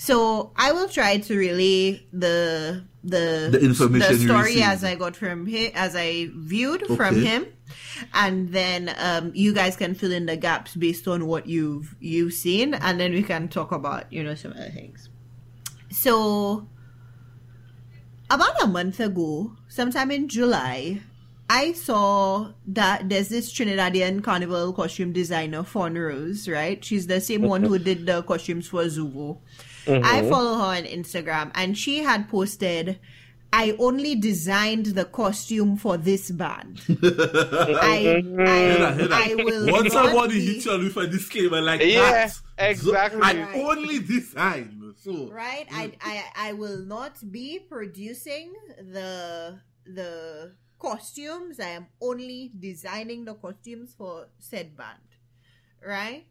[0.01, 5.15] So I will try to relay the the The information the story as I got
[5.15, 7.45] from him as I viewed from him,
[8.15, 12.33] and then um, you guys can fill in the gaps based on what you've you've
[12.33, 15.11] seen, and then we can talk about you know some other things.
[15.91, 16.67] So
[18.31, 21.03] about a month ago, sometime in July,
[21.51, 26.83] I saw that there's this Trinidadian carnival costume designer, Fawn Rose, right?
[26.83, 29.41] She's the same one who did the costumes for Zuvo.
[29.91, 30.31] I mm-hmm.
[30.31, 32.99] follow her on Instagram, and she had posted,
[33.53, 36.81] I only designed the costume for this band.
[36.89, 42.11] I, I, I will Once not somebody be- hits you with a disclaimer like Yeah,
[42.11, 43.21] that, exactly.
[43.23, 43.57] I Right.
[43.57, 44.81] only design.
[44.97, 52.53] So right I, I i will not be producing the the costumes i am only
[52.59, 55.09] designing the costumes for said band
[55.87, 56.27] right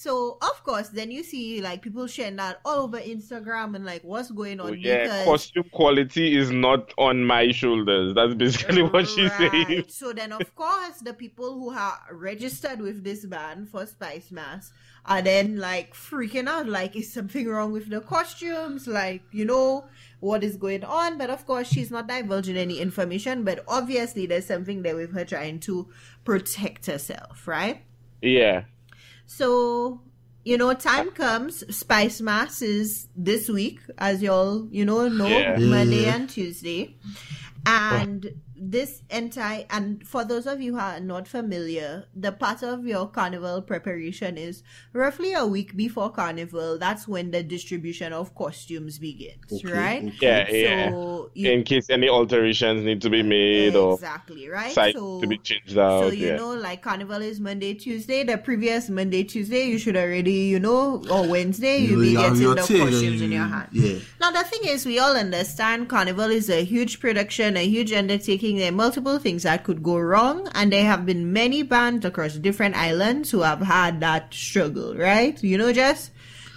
[0.00, 4.02] so of course then you see like people sharing that all over instagram and like
[4.02, 8.14] what's going on Oh, yeah, because costume quality is not on my shoulders.
[8.14, 9.84] That's basically what she's saying.
[9.88, 14.70] So then, of course, the people who are registered with this band for Spicemas
[15.04, 18.86] are then like freaking out, like, is something wrong with the costumes?
[18.86, 19.86] Like, you know,
[20.20, 21.18] what is going on?
[21.18, 23.42] But of course, she's not divulging any information.
[23.44, 25.88] But obviously, there's something there with her trying to
[26.24, 27.82] protect herself, right?
[28.22, 28.64] Yeah.
[29.30, 30.00] So,
[30.44, 31.62] you know, time comes.
[31.70, 35.56] Spicemas is this week, as y'all, you know, know, Yeah.
[35.56, 36.96] Monday and Tuesday.
[37.64, 42.86] And this entire, and for those of you who are not familiar, the part of
[42.86, 46.78] your carnival preparation is roughly a week before carnival.
[46.78, 50.04] That's when the distribution of costumes begins, Okay, right?
[50.04, 50.16] okay.
[50.20, 50.90] Yeah, yeah.
[51.32, 54.72] You, In case any alterations need to be made or exactly, right?
[54.74, 56.04] so, to be changed out.
[56.04, 56.36] so you yeah.
[56.36, 58.24] know, like carnival is Monday, Tuesday.
[58.24, 62.32] The previous Monday, Tuesday, you should already, you know, or Wednesday, you'll be You have
[62.34, 63.68] getting your the thing and costumes in your hand.
[63.72, 63.98] Yeah.
[64.20, 68.49] Now the thing is, we all understand carnival is a huge production, a huge undertaking.
[68.50, 72.04] Think there are multiple things that could go wrong, and there have been many bands
[72.04, 75.42] across different islands who have had that struggle, right?
[75.42, 76.10] You know, just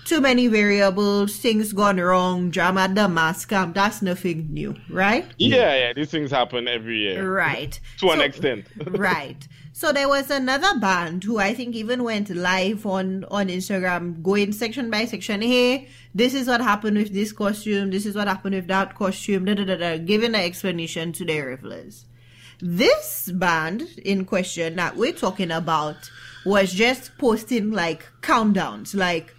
[0.06, 3.74] too many variables, things gone wrong, drama at the mass camp.
[3.76, 5.26] That's nothing new, right?
[5.38, 7.32] Yeah, yeah, these things happen every year.
[7.32, 7.80] Right.
[8.00, 8.66] To an So- extent.
[8.88, 9.48] right.
[9.76, 14.52] So there was another band who I think even went live on on Instagram, going
[14.52, 15.42] section by section.
[15.42, 17.90] Hey, this is what happened with this costume.
[17.90, 19.46] This is what happened with that costume.
[19.46, 19.98] Da da da da.
[19.98, 22.06] Giving an explanation to their revelers.
[22.62, 26.10] This band in question that we're talking about
[26.46, 29.34] was just posting like countdowns, like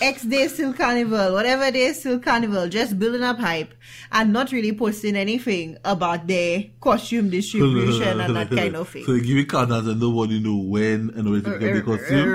[0.00, 3.74] X day still carnival, whatever day still carnival, just building up hype
[4.12, 9.04] and not really posting anything about their costume distribution and that kind of thing.
[9.04, 12.26] So they give you countdowns and nobody know when and where to get the costume.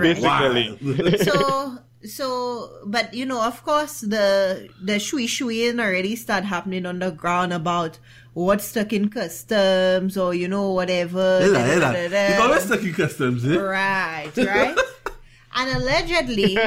[0.00, 1.18] Basically.
[1.24, 6.98] so so but you know of course the the shui shuiing already start happening on
[6.98, 7.98] the ground about
[8.34, 11.92] what's stuck in customs or you know whatever Ella, da, da, Ella.
[11.92, 13.56] da, da, You always stuck in customs, eh?
[13.56, 14.76] right right
[15.56, 16.58] and allegedly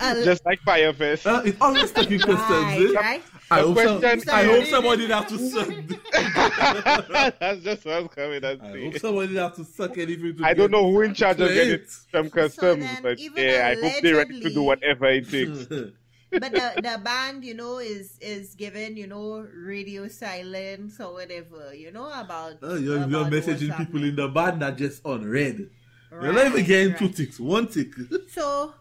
[0.00, 1.26] al- Just like Fyre Fest.
[1.26, 3.00] Uh, it's always stuck in customs, right eh?
[3.00, 3.22] right
[3.52, 5.68] I hope, some, question- I hope somebody didn't have to suck.
[7.40, 8.98] That's just what I was coming and I hope saying.
[8.98, 11.74] somebody didn't have to suck anything to I don't know who in charge of getting
[11.74, 11.90] it.
[12.10, 15.66] from customs, then but yeah, I hope they're ready to do whatever it takes.
[16.30, 21.74] but the, the band you know is is given you know radio silence or whatever
[21.74, 25.68] you know about Oh, you're, you're messaging what's people in the band that just unread.
[26.10, 26.24] happening.
[26.24, 26.98] You're not even getting right.
[26.98, 27.88] two ticks, one tick.
[28.28, 28.72] So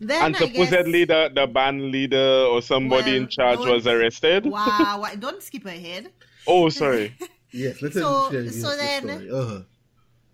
[0.00, 3.86] then And I supposedly guess, the, the band leader or somebody Well, in charge was
[3.86, 4.46] arrested.
[4.58, 6.10] wow, why- don't skip ahead.
[6.46, 7.14] Oh, sorry.
[7.50, 9.30] yes, let's So- share so the then- story.
[9.30, 9.60] Uh-huh.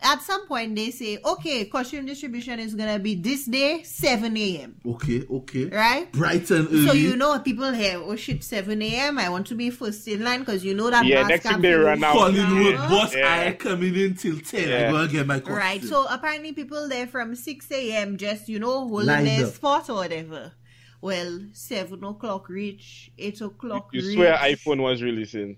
[0.07, 4.77] At some point, they say, okay, costume distribution is gonna be this day, 7 a.m.
[4.85, 5.65] Okay, okay.
[5.65, 6.13] Right?
[6.13, 6.87] Bright and early.
[6.87, 9.19] So you know people here, oh shit, 7 a.m.
[9.19, 11.07] I want to be first in line because you know that.
[11.07, 12.13] Yeah, mass next thing camp they is run out.
[12.13, 12.89] Collingwood, Huh?
[12.91, 13.45] boss, Yeah.
[13.49, 14.69] I coming in till 10.
[14.69, 14.87] Yeah.
[14.87, 15.57] I'm going to get my costume.
[15.57, 15.83] Right.
[15.83, 18.19] So apparently people there from 6 a.m.
[18.19, 19.55] just, you know, holding Lined their up.
[19.55, 20.53] spot or whatever.
[21.01, 24.15] Well, 7 o'clock reach, 8 o'clock You reach.
[24.17, 25.57] swear iPhone was releasing.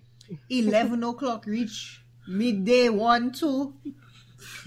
[0.50, 3.74] 11 o'clock reach, midday, 1, 2.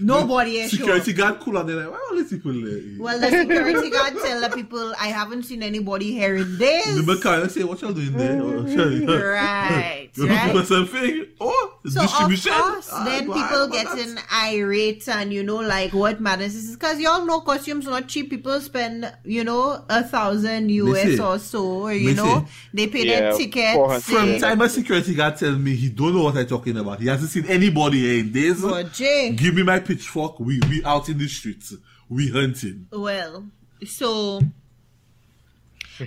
[0.00, 1.14] Nobody is Security sure.
[1.30, 2.80] guard cool and they're like, why are all these people there?
[2.98, 6.96] Well, the security guard tell the people, I haven't seen anybody here in days.
[6.96, 8.40] the mechanic say, what y'all doing there?
[8.40, 10.26] Oh, sure.
[10.28, 10.66] Right, You looking for right.
[10.66, 11.26] something?
[11.40, 12.52] Oh, So of distribution?
[12.52, 16.54] course, Ah, then go people ahead, what's getting irate and you know like what matters
[16.54, 18.30] is because y'all know costumes are not cheap.
[18.30, 23.20] People spend you know a thousand US or so, or you know they pay Yeah,
[23.20, 24.04] their tickets.
[24.06, 27.00] From time a security guard tells me he don't know what I'm talking about.
[27.00, 28.60] He hasn't seen anybody here in days.
[28.62, 30.38] But Jay, Give me my pitchfork.
[30.40, 31.74] We we out in the streets.
[32.08, 32.88] We hunting.
[32.92, 33.46] well,
[33.86, 34.40] so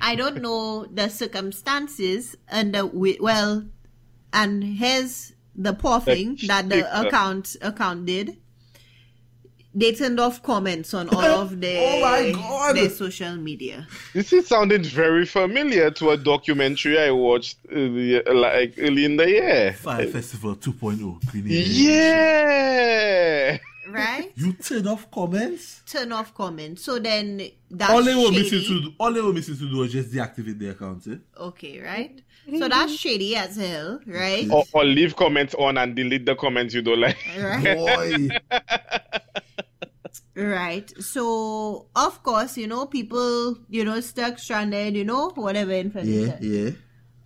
[0.02, 3.66] I don't know the circumstances and the well,
[4.34, 8.38] and here's the poor thing that the account account did.
[9.76, 13.88] They turned off comments on all of their, Oh their social media.
[14.13, 19.28] This is sounding very familiar to a documentary I watched early, like early in the
[19.28, 19.74] year.
[19.74, 21.28] Fyre Festival 2.0.
[21.28, 23.58] Queen Yeah.
[23.89, 24.32] Right?
[24.36, 25.82] You turn off comments.
[25.88, 26.84] Turn off comments.
[26.84, 29.78] So then that's all they were missing to do, all they were missing to do
[29.78, 31.08] was just deactivate the account.
[31.08, 31.15] Eh?
[31.36, 32.22] Okay, right?
[32.45, 32.95] So that's mm-hmm.
[32.95, 34.49] shady as hell, right?
[34.51, 37.17] Or, or leave comments on and delete the comments you don't like.
[37.38, 38.29] Right.
[40.36, 40.91] Right.
[41.01, 46.38] So of course, you know, people, you know, stuck stranded, you know, whatever information.
[46.41, 46.71] yeah, yeah.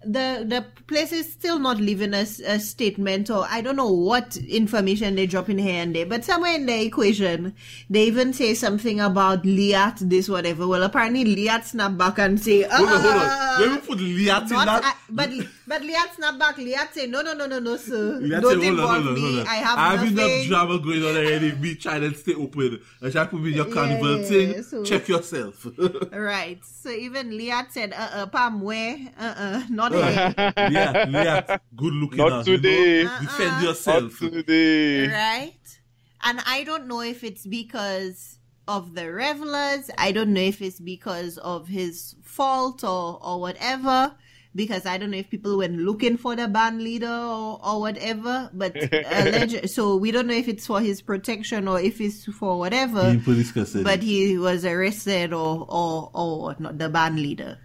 [0.08, 4.38] The the place is still not leaving us a statement or I don't know what
[4.38, 7.54] information they drop in here and there, but somewhere in the equation
[7.90, 10.66] they even say something about Liat this whatever.
[10.66, 13.62] Well apparently Liat snap back and say uh, Hold on, hold on.
[13.62, 14.84] Let me put Liat in that.
[14.86, 15.30] I, but
[15.68, 16.56] but Liat snap back.
[16.58, 18.20] Liat say no no no no no sir.
[18.22, 19.22] Liat Don't say, hold on, hold on, me.
[19.22, 19.48] hold on.
[19.48, 20.32] I have I have nothing.
[20.32, 21.52] enough drama going on already.
[21.56, 22.80] Me trying to stay open.
[23.02, 24.64] And try to put me in your carnival Yeah, thing.
[24.64, 25.66] so- Check yourself.
[26.12, 26.60] Right.
[26.66, 28.98] So even Liat said, uh uh, Pam, where?
[29.20, 30.04] Uh uh, not here.
[30.58, 33.00] Liat, Liat, good looking Not out, today.
[33.00, 33.12] You know?
[33.12, 33.22] Uh-uh.
[33.22, 35.08] Defend Not today.
[35.08, 35.80] right?
[36.24, 39.90] And I don't know if it's because of the revelers.
[39.98, 44.14] I don't know if it's because of his fault or, or whatever.
[44.56, 48.50] Because I don't know if people went looking for the band leader or, or whatever.
[48.54, 52.58] But alleged, so we don't know if it's for his protection or if it's for
[52.58, 53.02] whatever.
[53.02, 53.84] In police custody.
[53.84, 57.60] but he was arrested or or or not the band leader.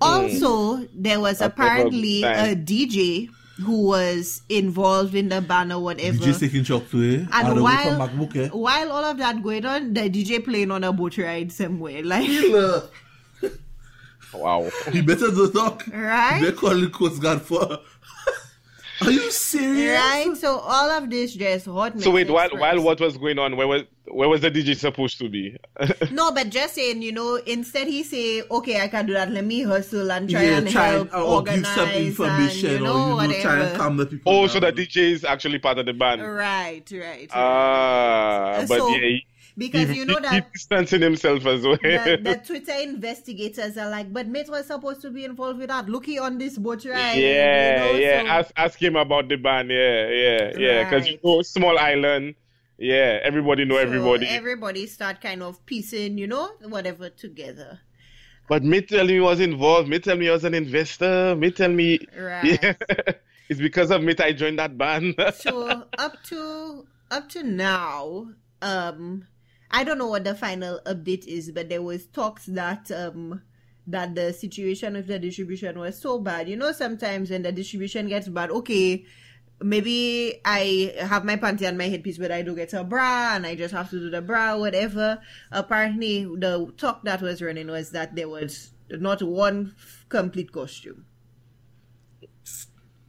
[0.00, 2.54] Also, there was That's apparently a.
[2.54, 3.28] DJ
[3.64, 6.18] who was involved in the band or whatever.
[6.18, 7.20] DJ taking shock to it.
[7.20, 8.48] And All from while MacBook, eh?
[8.48, 12.26] while all of that going on, the DJ playing on a boat ride somewhere, like
[12.26, 12.82] Killer.
[14.38, 14.70] Wow.
[14.92, 15.84] He better not talk.
[15.92, 16.40] Right?
[16.40, 17.78] They're calling Coast Guard for.
[19.02, 20.00] Are you serious?
[20.00, 20.36] Right?
[20.36, 22.60] So all of this just hot So wait, while express.
[22.60, 25.56] while what was going on, where was where was the DJ supposed to be?
[26.10, 29.30] No, but just saying, you know, instead he say, okay, I can do that.
[29.30, 32.70] Let me hustle and try yeah, and try help and, or give organize some information
[32.70, 33.78] and, you know, or you know, try and whatever.
[33.78, 34.48] calm the people oh, down.
[34.48, 36.22] so the DJ is actually part of the band.
[36.22, 37.28] Right, right.
[37.34, 39.26] Ah, but So, yeah, he,
[39.58, 41.76] because he, you know that he distancing himself as well.
[41.82, 45.88] the, the Twitter investigators are like, but Mate was supposed to be involved with that.
[45.88, 47.14] Looky on this boat ride.
[47.14, 48.22] yeah, you know, yeah.
[48.22, 49.70] so- ask ask him about the band.
[49.70, 50.84] Yeah, yeah, yeah.
[50.84, 52.34] Because you know, small island.
[52.78, 54.26] Yeah, everybody know so everybody.
[54.26, 57.80] Everybody start kind of piecing, you know, whatever together.
[58.48, 59.88] But me tell me was involved.
[59.88, 61.34] Me tell me he was an investor.
[61.36, 61.98] Me tell me.
[62.16, 62.62] Right.
[62.62, 62.74] Yeah.
[63.48, 65.14] it's because of me I joined that band.
[65.36, 68.28] so up to up to now,
[68.60, 69.26] um,
[69.70, 73.42] I don't know what the final update is, but there was talks that um
[73.86, 76.48] that the situation with the distribution was so bad.
[76.48, 79.04] You know, sometimes when the distribution gets bad, okay,
[79.60, 83.46] maybe I have my panty and my headpiece, but I do get a bra and
[83.46, 85.20] I just have to do the bra, whatever.
[85.52, 89.74] Apparently, the talk that was running was that there was not one
[90.08, 91.06] complete costume.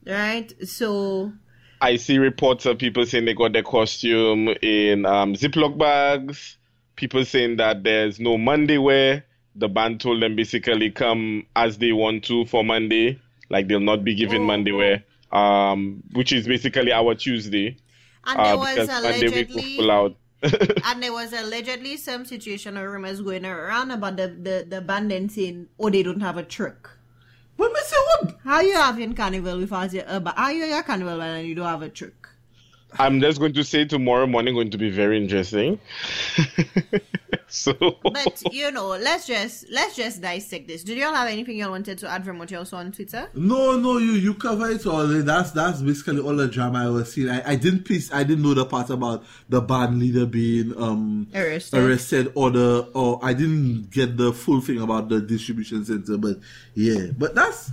[0.06, 0.54] Right?
[0.66, 1.34] So,
[1.82, 6.58] I see reports of people saying they got their costume in um, Ziploc bags.
[6.96, 9.26] People saying that there's no Monday wear.
[9.56, 13.20] The band told them basically come as they want to for Monday.
[13.50, 14.46] Like they'll not be given Oh.
[14.46, 17.78] Monday wear, um, which is basically our Tuesday.
[18.26, 20.18] and Uh, there was because we allegedly.
[20.86, 25.10] and there was allegedly some situation or rumors going around about the, the, the band
[25.10, 26.97] then saying, oh, they don't have a truck.
[28.22, 28.34] But me?
[28.44, 31.82] How you having carnival without your, uh, how you your carnival and you don't have
[31.82, 32.30] a truck?
[33.00, 35.80] I'm just going to say tomorrow morning going to be very interesting.
[37.48, 40.84] so But you know, let's just let's just dissect this.
[40.84, 43.30] Did you all have anything you wanted to add from what you saw on Twitter?
[43.36, 45.06] No, no, you you cover it all.
[45.06, 47.30] That's that's basically all the drama I was seeing.
[47.30, 51.28] I, I didn't piece I didn't know the part about the band leader being um
[51.36, 51.78] Arrested.
[51.78, 56.38] arrested or the or I didn't get the full thing about the distribution center, but
[56.74, 57.08] yeah.
[57.18, 57.72] But that's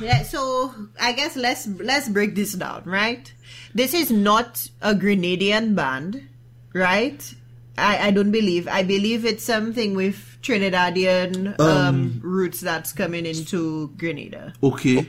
[0.00, 3.32] Yeah, so I guess let's let's break this down, right?
[3.74, 6.28] This is not a Grenadian band,
[6.72, 7.34] right?
[7.76, 8.66] I, I don't believe.
[8.68, 14.52] I believe it's something with Trinidadian um, Um, roots that's coming into Grenada.
[14.62, 15.06] okay.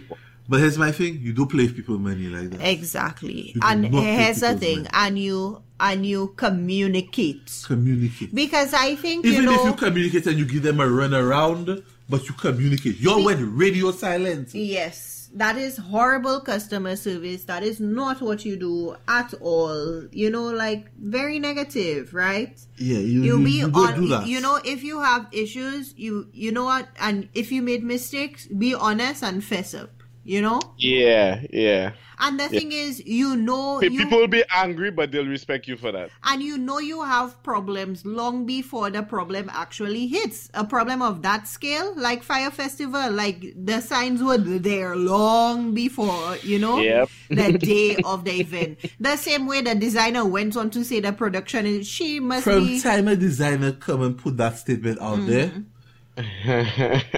[0.47, 2.67] But here's my thing, you don't play with people money like that.
[2.67, 3.51] Exactly.
[3.53, 4.89] You And do here's the thing, money.
[4.93, 7.63] and you and you communicate.
[7.67, 8.33] Communicate.
[8.33, 11.13] Because I think Even you know if you communicate and you give them a run
[11.13, 12.97] around, but you communicate.
[12.99, 14.53] You're when radio silent.
[14.55, 17.43] Yes, that is horrible customer service.
[17.43, 20.05] That is not what you do at all.
[20.11, 22.59] You know, like very negative, right?
[22.77, 24.01] Yeah, you, You you, be you don't on.
[24.01, 24.27] do that.
[24.27, 28.47] You know, if you have issues, you you know what, and if you made mistakes,
[28.47, 29.91] be honest and fess up.
[30.25, 31.93] You know, yeah, yeah.
[32.19, 35.67] And the thing is, you know, Pe- you People will be angry, but they'll respect
[35.67, 36.09] you for that.
[36.23, 41.21] and you know you have problems long before the problem actually hits a problem of
[41.21, 47.09] that scale like Fyre Festival like the signs were there long before you know Yep.
[47.29, 51.11] the day of the event the same way the designer went on to say the
[51.13, 55.19] production is she must From be time a designer come and put that statement out
[55.19, 55.27] Mm-hmm.
[55.29, 55.51] there,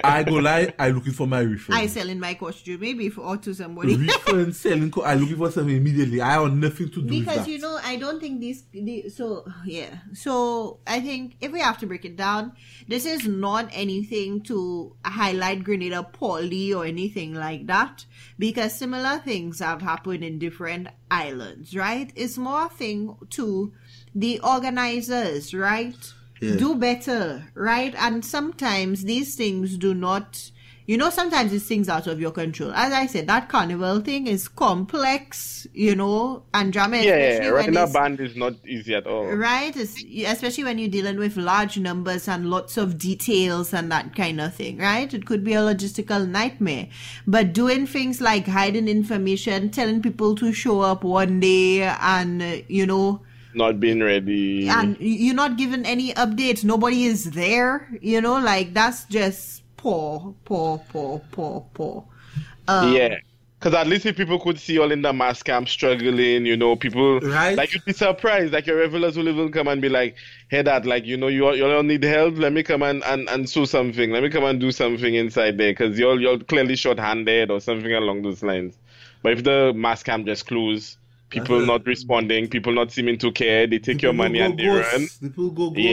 [0.04, 1.78] I go lie, I looking for my refund.
[1.78, 2.80] i selling my costume.
[2.80, 3.96] Maybe for or to somebody.
[3.96, 6.20] Refund selling co- I looking for something immediately.
[6.20, 9.44] I have nothing to do with because you know i don't think this the, so
[9.64, 9.98] yeah.
[10.12, 12.52] So i think if we have to break it down
[12.88, 18.04] this is not anything to highlight grenada poorly or anything like that.
[18.38, 22.12] Because similar things have happened in different islands right?
[22.14, 23.72] It's more thing to
[24.14, 26.56] the organizers right Yeah.
[26.56, 30.50] do better right and sometimes these things do not
[30.86, 34.26] you know sometimes it's things out of your control as i said that carnival thing
[34.26, 38.94] is complex you know and drama Yeah, especially when running a band is not easy
[38.94, 39.26] at all.
[39.26, 44.14] Right, it's, especially when you're dealing with large numbers and lots of details and that
[44.16, 45.12] kind of thing, right?
[45.12, 46.88] It could be a logistical nightmare.
[47.26, 52.56] But doing things like hiding information, telling people to show up one day and, uh,
[52.68, 53.22] you know,
[53.54, 54.68] Not being ready.
[54.68, 60.34] and you're not given any updates, nobody is there, you know, like that's just poor,
[60.44, 62.04] poor, poor, poor, poor.
[62.68, 63.16] Um, yeah.
[63.58, 66.74] Because at least if people could see all in the mass camp struggling, you know,
[66.74, 67.56] people Right.
[67.56, 68.52] like you'd be surprised.
[68.52, 70.16] Like your revelers will even come and be like,
[70.48, 72.38] "Hey, that like you know you all, you all need help.
[72.38, 74.10] Let me come and, and and sew something.
[74.10, 77.92] Let me come and do something inside there because you're you're clearly short-handed or something
[77.92, 78.76] along those lines."
[79.22, 80.96] But if the mass camp just close,
[81.32, 81.66] people Uh-huh.
[81.66, 84.92] not responding, people not seeming to care, they take your money and they ghost.
[84.92, 85.08] run.
[85.20, 85.76] People go ghost.
[85.76, 85.84] man.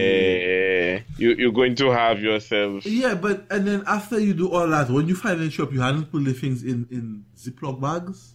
[0.00, 1.00] Yeah.
[1.18, 2.84] you you're going to have yourself.
[2.86, 5.80] Yeah, but and then after you do all that, when you find a shop, you
[5.80, 8.32] hadn't put the things in in Ziploc bags.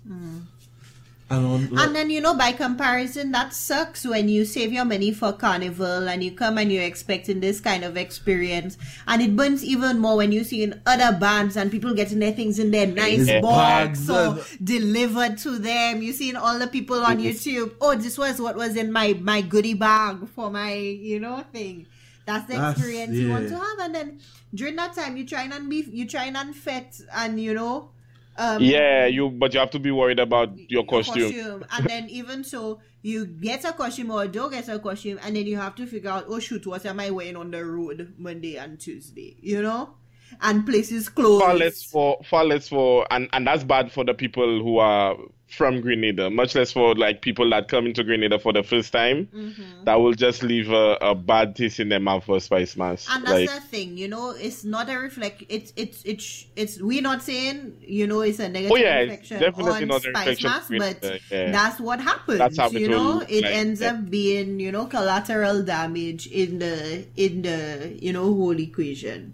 [1.28, 5.12] And on, And then, you know, by comparison, that sucks when you save your money
[5.12, 8.78] for carnival and you come and you're expecting this kind of experience.
[9.08, 12.32] And it burns even more when you see in other bands and people getting their
[12.32, 16.04] things in their nice box Bags or delivered to them.
[16.04, 17.74] You seeing all the people on YouTube.
[17.82, 21.88] Oh, this was what was in my, my goodie bag for my, you know, thing.
[22.28, 23.80] That's the That's- experience you want to have.
[23.80, 24.20] And then
[24.54, 27.90] during that time, you try and be, you try and fit and, you know,
[28.38, 31.66] um, Yeah, you but you have to be worried about your costume.
[31.72, 35.46] And then even so, you get a costume or don't get a costume, and then
[35.46, 38.58] you have to figure out, oh shoot, what am I wearing on the road Monday
[38.58, 39.38] and Tuesday?
[39.42, 39.96] You know,
[40.42, 41.44] and places closed.
[41.44, 45.16] Far less for far less for and and that's bad for the people who are
[45.48, 46.30] from Grenada.
[46.30, 49.28] Much less for like people that come into Grenada for the first time.
[49.34, 49.86] Mm-hmm.
[49.86, 53.08] That will just leave a, a bad taste in their mouth for Spicemas.
[53.10, 55.44] And that's Like the thing, you know, it's not a reflect.
[55.50, 56.82] It's it's it's it's.
[56.82, 61.22] We're not saying you know it's a negative Oh, yeah, reflection definitely on Spicemas, but
[61.32, 61.52] yeah.
[61.52, 62.40] that's what happens.
[62.40, 63.92] That's how it you know, will, it like, ends yeah.
[63.92, 69.34] up being you know collateral damage in the in the you know whole equation.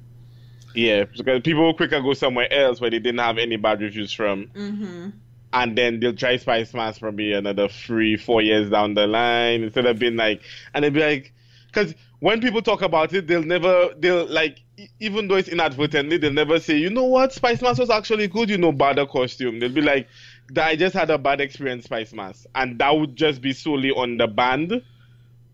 [0.73, 4.13] Yeah, because people will quicker go somewhere else where they didn't have any bad reviews
[4.13, 4.47] from.
[4.47, 5.09] Mm-hmm.
[5.53, 9.99] and then they'll try Spicemas probably another three, four years down the line instead of
[9.99, 10.41] being like,
[10.73, 11.33] and they'll be like,
[11.67, 14.61] because when people talk about it, they'll never, they'll like,
[14.99, 18.57] even though it's inadvertently, they'll never say, you know what, Spicemas was actually good, you
[18.57, 19.59] know, bad costume.
[19.59, 20.07] They'll be like,
[20.55, 24.27] I just had a bad experience, Spicemas, and that would just be solely on the
[24.27, 24.81] band.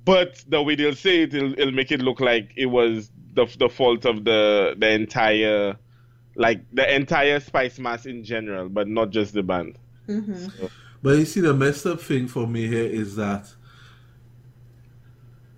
[0.06, 3.46] But the way they'll say it, it'll, it'll make it look like it was the
[3.58, 5.78] the fault of the the entire,
[6.36, 9.78] like the entire Spicemas in general, but not just the band.
[10.08, 10.66] Mm-hmm.
[11.02, 13.48] But you see, the messed up thing for me here is that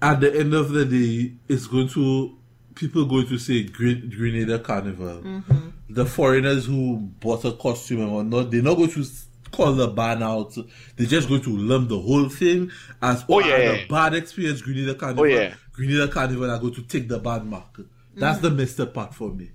[0.01, 2.37] at the end of the day, it's going to
[2.75, 5.21] people going to say Gren- Grenada Carnival.
[5.21, 5.69] Mm-hmm.
[5.89, 9.05] The foreigners who bought a costume and whatnot, they're not going to
[9.51, 10.55] call the ban out.
[10.95, 12.71] They're just going to lump the whole thing
[13.01, 13.71] as Oh, oh, I had yeah.
[13.71, 15.23] a bad experience Grenada Carnival.
[15.23, 15.55] Oh, yeah.
[15.79, 17.79] Grenada Carnival are going to take the ban mark.
[18.15, 19.51] That's the messed up part for me.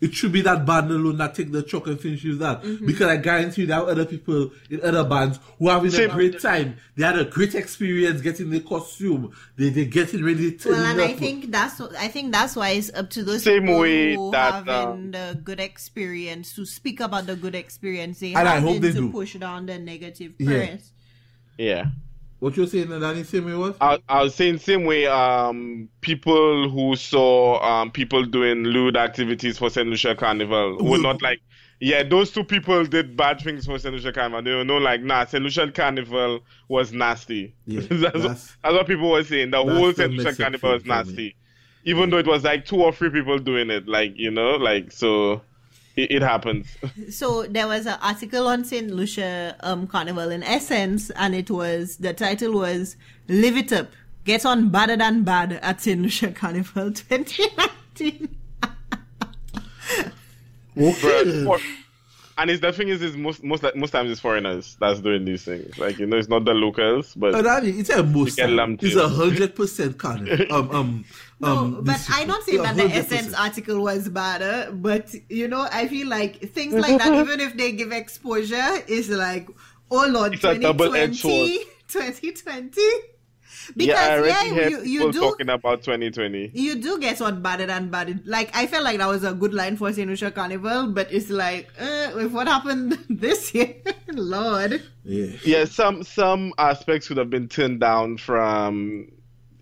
[0.00, 2.62] It should be that band alone that take the chalk and finish with that.
[2.62, 2.84] Mm-hmm.
[2.84, 6.10] Because I guarantee you there are other people in other bands who are having Same.
[6.10, 6.76] a great time.
[6.96, 9.32] They had a great experience getting the costume.
[9.56, 11.18] They they getting ready to Well, and I up.
[11.18, 14.52] think that's I think that's why it's up to those Same people way who that,
[14.66, 18.62] having um, the good experience to speak about the good experience they And I have
[18.64, 19.10] hope they to do.
[19.12, 20.48] push down the negative Yeah.
[20.66, 20.90] press.
[21.56, 21.84] Yeah.
[22.40, 23.76] What you're saying, Danny, same way what?
[23.80, 29.58] I, I was saying same way um people who saw um people doing lewd activities
[29.58, 29.88] for St.
[29.88, 31.40] Lucia Carnival were not like
[31.80, 33.94] yeah those two people did bad things for St.
[33.94, 35.42] Lucia Carnival they were no like nah St.
[35.42, 39.88] Lucia Carnival was nasty Yeah, that's, what, that's- that's what people were saying the whole
[39.88, 40.12] the St.
[40.12, 41.36] Lucia Carnival was nasty
[41.84, 44.92] even though it was like two or three people doing it like you know like
[44.92, 45.40] so
[45.96, 46.66] it, it happens
[47.10, 51.96] So there was an article on Saint Lucia um, Carnival in Essence, and it was
[51.98, 52.96] the title was
[53.28, 53.90] "Live It Up,
[54.24, 58.36] Get On Badder Than Bad at Saint Lucia Carnival 2019."
[60.76, 61.44] Okay.
[61.44, 61.58] For-
[62.36, 65.44] and it's the thing is, is most most most times it's foreigners that's doing these
[65.44, 65.78] things.
[65.78, 68.38] Like you know, it's not the locals, but Uh, Danny, it's a most.
[68.38, 70.46] It's a hundred percent carnival.
[70.50, 71.04] Um, um,
[71.40, 72.90] No, um, but I don't saying that the 100%.
[72.94, 77.56] Essence article was bad, but you know, I feel like things like that, even if
[77.56, 79.48] they give exposure, is like,
[79.90, 81.50] oh Lord, It's a 2020, double-edged sword.
[81.88, 82.80] 2020.
[83.76, 86.50] Because yeah, I yeah, already heard you, you do talking about 2020.
[86.54, 88.26] you do get what better than bad.
[88.26, 91.30] Like I felt like that was a good line for Saint Lucia Carnival, but it's
[91.30, 93.74] like, uh, with what happened this year,
[94.12, 94.82] Lord.
[95.04, 95.36] Yeah.
[95.44, 99.10] Yeah, some some aspects could have been turned down from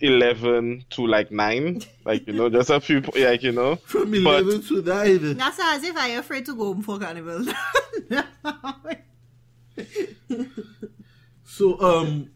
[0.01, 4.43] 11 to like 9 like you know just a few like you know From But-
[4.43, 5.37] 11 to 9.
[5.37, 7.45] That's as if I'm afraid to go home for carnival.
[11.45, 12.31] So, um,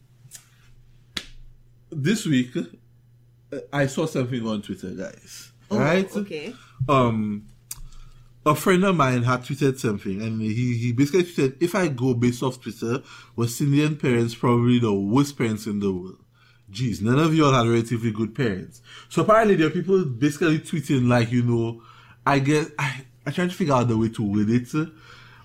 [2.03, 5.53] this week, uh, I saw something on Twitter, guys.
[5.70, 6.14] Oh, right?
[6.14, 6.55] Okay.
[6.88, 7.47] Um,
[8.44, 12.14] a friend of mine had tweeted something, and he, he basically tweeted, if I go
[12.14, 13.03] based off Twitter,
[13.34, 16.22] West Indian parents probably the worst parents in the world.
[16.70, 18.82] Geez, none of y'all had relatively good parents.
[19.09, 21.82] So apparently there are people basically tweeting like, you know,
[22.26, 24.72] I guess, I, I'm trying to figure out the way to word it.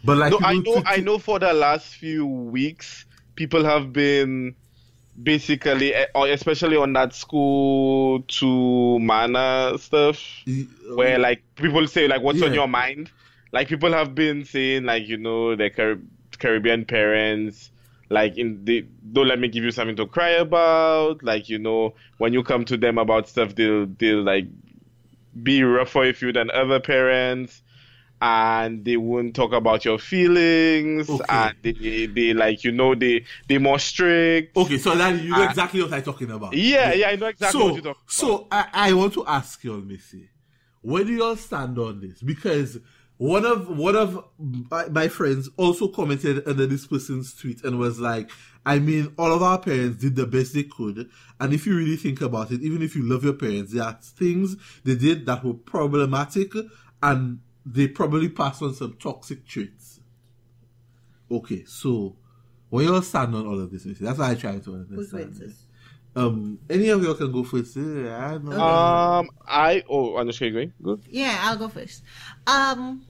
[0.03, 3.93] But like, no i people know i know for the last few weeks people have
[3.93, 4.55] been
[5.21, 10.17] basically eh, or especially on that school to mana stuff
[10.95, 13.11] where like people say like what's on your mind
[13.51, 15.99] like people have been saying like you know the Car-
[16.39, 17.71] caribbean parents
[18.11, 21.23] like in the don't let me give you something to cry about.
[21.23, 24.47] Like you know, when you come to them about stuff, they'll they'll like
[25.41, 27.61] be rougher with you than other parents.
[28.23, 31.23] And they won't talk about your feelings, Okay.
[31.27, 34.55] and they, they like you know they they more strict.
[34.55, 35.49] Okay, so that you know Ah.
[35.49, 36.53] exactly what I'm talking about.
[36.53, 38.11] Yeah, yeah, I know exactly so, what you're talking about.
[38.11, 40.29] so I, I want to ask you, all Missy,
[40.81, 42.21] where do you all stand on this?
[42.21, 42.77] Because
[43.17, 47.99] one of one of my, my friends also commented under this person's tweet and was
[47.99, 48.29] like,
[48.67, 51.09] I mean, all of our parents did the best they could,
[51.39, 53.97] and if you really think about it, even if you love your parents, there are
[53.99, 56.53] things they did that were problematic,
[57.01, 59.99] and they probably pass on some toxic traits.
[61.29, 62.15] Okay, so
[62.69, 65.39] where you all stand on all of this, That's what I try to understand.
[65.39, 65.67] wins?
[66.13, 67.77] Um, any of y'all can go first.
[67.77, 68.51] I know.
[68.51, 70.73] Um, I oh, Anushka, you going?
[70.81, 71.03] Good.
[71.09, 72.03] Yeah, I'll go first.
[72.47, 73.05] Um,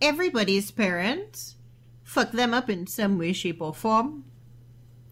[0.00, 1.56] everybody's parents
[2.02, 4.24] fuck them up in some way, shape, or form,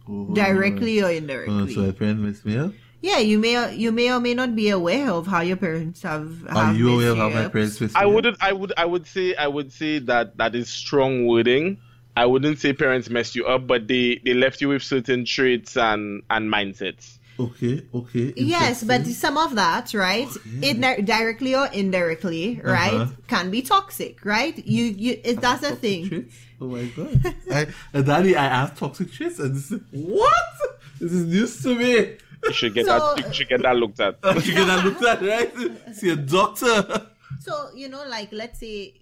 [0.08, 1.74] Oh, directly or Oh, indirectly.
[1.74, 2.72] so a parent missed me up?
[3.00, 6.46] Yeah, you may you may or may not be aware of how your parents have.
[6.48, 8.36] Are have you aware of how my parents missed I wouldn't.
[8.40, 8.72] I would.
[8.76, 9.34] I would say.
[9.34, 11.78] I would say that that is strong wording.
[12.16, 15.76] I wouldn't say parents messed you up, but they they left you with certain traits
[15.76, 17.18] and and mindsets.
[17.40, 18.32] Okay, okay.
[18.34, 20.26] Yes, but some of that, right,
[20.60, 23.12] indi- directly or indirectly, right, Uh-huh.
[23.28, 24.58] can be toxic, right?
[24.66, 26.08] You, you, it, that's a thing.
[26.08, 26.34] traits?
[26.60, 27.34] Oh my god.
[27.52, 30.32] I, and Daddy, I asked toxic traits and this is, what?
[31.00, 32.16] This is news to me.
[32.44, 33.26] You should get So- that.
[33.26, 34.18] You should get that looked at.
[34.34, 35.94] you should get that looked at, right?
[35.94, 37.06] See a doctor.
[37.40, 38.94] So you know, like let's say,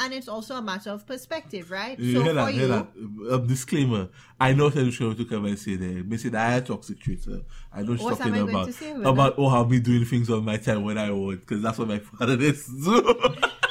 [0.00, 1.98] and it's also a matter of perspective, right?
[1.98, 3.34] You so hear for that, hear you, that.
[3.34, 4.08] Um, disclaimer.
[4.40, 6.06] I know that you to come and say that.
[6.08, 7.28] Me say that I had toxic traits.
[7.28, 7.40] uh,
[7.72, 10.30] I know she's talking I about to say with about oh how me doing things
[10.30, 12.68] on my time when I want because that's what my father is.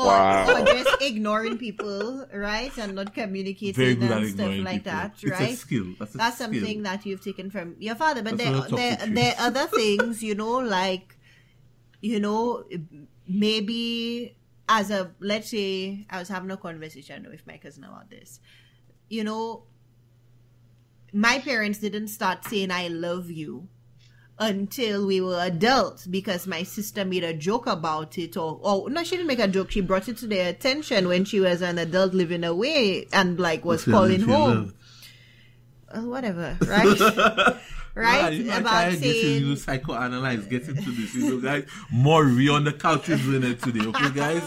[0.00, 0.62] or, Wow.
[0.62, 4.92] or just ignoring people, right, and not communicating Very and stuff like people.
[4.92, 5.58] that, It's a right?
[5.58, 5.86] skill.
[5.98, 6.52] That's, a That's skill.
[6.52, 8.22] something that you've taken from your father.
[8.22, 11.16] But That's there, there, there are other things, you know, like,
[12.00, 12.64] you know,
[13.28, 14.36] maybe
[14.68, 18.40] as a, let's say, I was having a conversation with my cousin about this.
[19.08, 19.64] You know,
[21.12, 23.68] my parents didn't start saying, I love you
[24.40, 29.04] until we were adults because my sister made a joke about it or oh no
[29.04, 29.70] she didn't make a joke.
[29.70, 33.64] She brought it to their attention when she was an adult living away and like
[33.64, 34.74] was calling home.
[35.94, 37.56] uh, whatever, right?
[37.94, 38.22] right?
[38.22, 41.64] Nah, you About saying, you know, psychoanalyze, get into this, you know, guys.
[41.90, 44.42] More we on the couch is doing it today, okay, guys?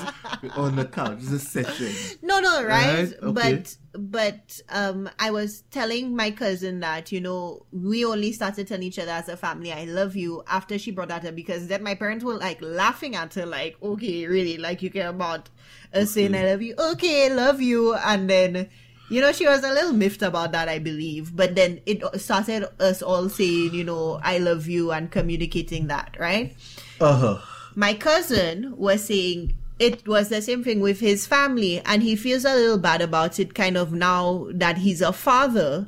[0.56, 1.20] On the couch.
[1.22, 2.20] It's a session.
[2.22, 3.10] no, no, right?
[3.10, 3.54] Right, okay.
[3.54, 8.84] But, but, um, I was telling my cousin that you know we only started telling
[8.84, 11.84] each other as a family, "I love you" after she brought that up because then
[11.84, 14.58] my parents were like laughing at her, like, "Okay, really?
[14.58, 15.50] Like you care about
[15.94, 16.76] us saying I love you?
[16.78, 18.70] Okay, love you," and then.
[19.10, 21.36] You know, she was a little miffed about that, I believe.
[21.36, 26.16] But then it started us all saying, you know, I love you and communicating that,
[26.20, 26.56] right?
[27.00, 27.42] Uh huh.
[27.76, 32.46] my cousin was saying it was the same thing with his family and he feels
[32.46, 35.88] a little bad about it kind of now that he's a father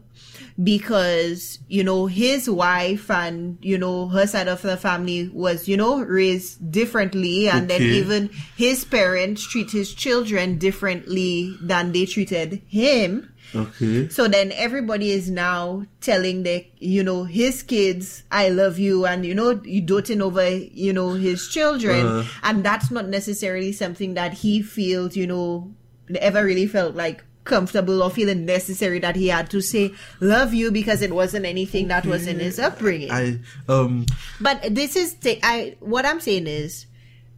[0.64, 5.76] because you know his wife and you know her side of the family was you
[5.76, 12.62] know raised differently and then even his parents treat his children differently than they treated
[12.68, 14.10] him Okay.
[14.10, 19.26] so then everybody is now telling the, you know, his kids, I love you, and,
[19.26, 22.06] you know, you doting over, you know, his children.
[22.06, 22.40] Uh-huh.
[22.44, 25.72] And that's not necessarily something that he feels, you know,
[26.20, 30.72] ever really felt like comfortable or feeling necessary that he had to say, love you,
[30.72, 33.12] because it wasn't anything that was in his upbringing.
[33.12, 33.40] I,
[33.70, 34.06] um,
[34.42, 36.88] but this is, the, I, what I'm saying is,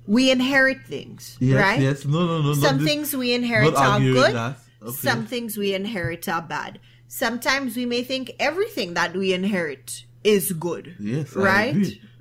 [0.07, 1.81] we inherit things, yes, right?
[1.81, 2.05] yes.
[2.05, 2.53] No, no, no.
[2.53, 4.35] Some not this- things we inherit are good.
[4.35, 4.91] Okay.
[4.93, 6.79] Some things we inherit are bad.
[7.07, 10.95] Sometimes we may think everything that we inherit is good.
[10.99, 11.75] Yes, right?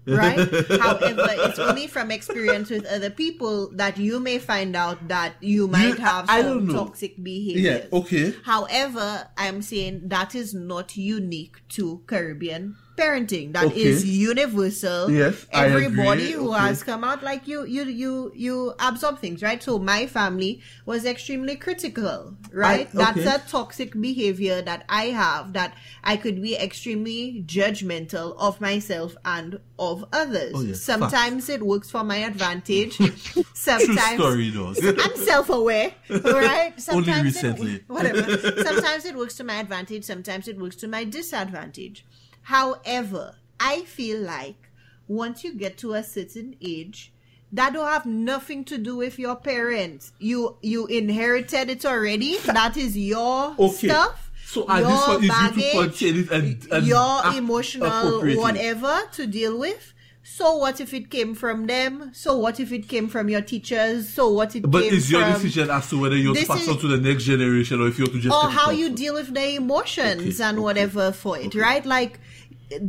[0.07, 0.39] Right?
[0.81, 5.67] However, it's only from experience with other people that you may find out that you
[5.69, 6.75] might You- have I- I some know.
[6.85, 7.87] toxic behavior.
[7.91, 8.35] Yeah, okay.
[8.45, 13.53] However, I'm saying that is not unique to Caribbean parenting.
[13.53, 14.09] That is Okay.
[14.11, 15.11] universal.
[15.11, 16.61] Yes, Everybody who Okay.
[16.61, 19.63] has come out like you, you, you, you absorb things, right?
[19.63, 22.89] So my family was extremely critical, right?
[22.95, 28.61] I- That's a toxic behavior that I have that I could be extremely judgmental of
[28.61, 30.53] myself and of others.
[30.55, 32.97] Oh, yes, Sometimes it works for my advantage.
[32.97, 34.53] True Sometimes story.
[34.57, 36.73] I'm self-aware, right?
[36.91, 38.63] Only it- whatever.
[38.65, 40.05] Sometimes it works to my advantage.
[40.05, 42.05] Sometimes it works to my disadvantage.
[42.47, 44.71] However, I feel like
[45.09, 47.13] once you get to a certain age,
[47.53, 50.13] that don't have nothing to do with your parents.
[50.21, 52.37] You you inherited it already.
[52.45, 53.89] That is your Okay.
[53.89, 54.31] stuff.
[54.47, 59.27] So, your this is you to baggage, contain it and- and your emotional whatever to
[59.27, 59.93] deal with.
[60.23, 62.11] So what if it came from them?
[62.13, 64.09] So what if it came from your teachers?
[64.09, 64.71] So what it came from.
[64.73, 66.79] But came it's your from decision as to whether you want to pass is- on
[66.79, 69.33] to the next generation or if you want to just or how you deal with
[69.35, 71.61] the emotions Okay, and okay, whatever for it okay.
[71.61, 72.19] right like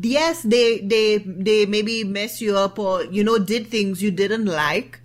[0.01, 4.45] yes they they they maybe mess you up or you know did things you didn't
[4.45, 4.99] like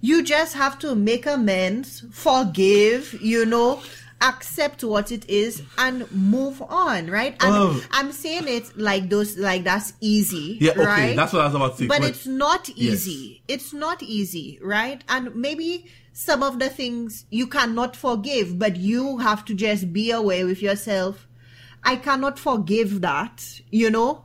[0.00, 3.82] you just have to make amends forgive you know
[4.22, 7.82] accept what it is and move on right and Oh.
[7.90, 11.54] i'm saying it like those like that's easy Yeah, okay, right that's what I was
[11.54, 11.86] about to say.
[11.86, 13.06] but it's not Yes.
[13.06, 13.42] easy.
[13.46, 15.02] It's not easy, right?
[15.08, 20.10] And maybe some of the things you cannot forgive, but you have to just be
[20.10, 21.25] aware with yourself.
[21.86, 24.24] I cannot forgive that, you know,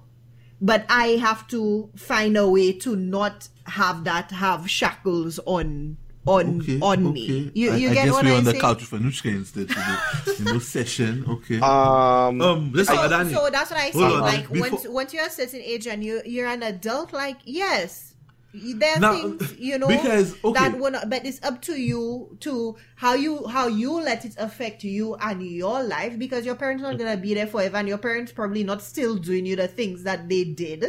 [0.59, 5.97] but I have to find a way to not have that have shackles on
[6.27, 7.13] on Okay, on okay.
[7.13, 7.51] me.
[7.55, 9.69] You I, you I get guess what we're I on the couch with Anushka instead
[9.69, 9.97] today.
[10.37, 11.59] in this session, okay.
[11.59, 13.99] Um, um, listen, so, so that's what I say.
[13.99, 17.11] Hold on, like before- once once you're a certain age and you you're an adult,
[17.13, 18.10] like yes,
[18.53, 20.59] there are Now, things you know because, okay.
[20.59, 21.09] that will not.
[21.09, 25.41] But it's up to you to how you how you let it affect you and
[25.41, 28.63] your life because your parents are not gonna be there forever, and your parents probably
[28.63, 30.85] not still doing you the things that they did,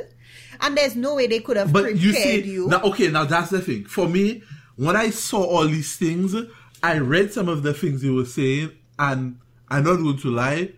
[0.61, 2.69] and there's no way they could have but prepared you see, you.
[2.69, 3.85] now okay, now that's the thing.
[3.85, 4.43] For me,
[4.77, 6.35] when I saw all these things,
[6.83, 9.39] I read some of the things they were saying, and
[9.69, 10.73] I'm not going to lie,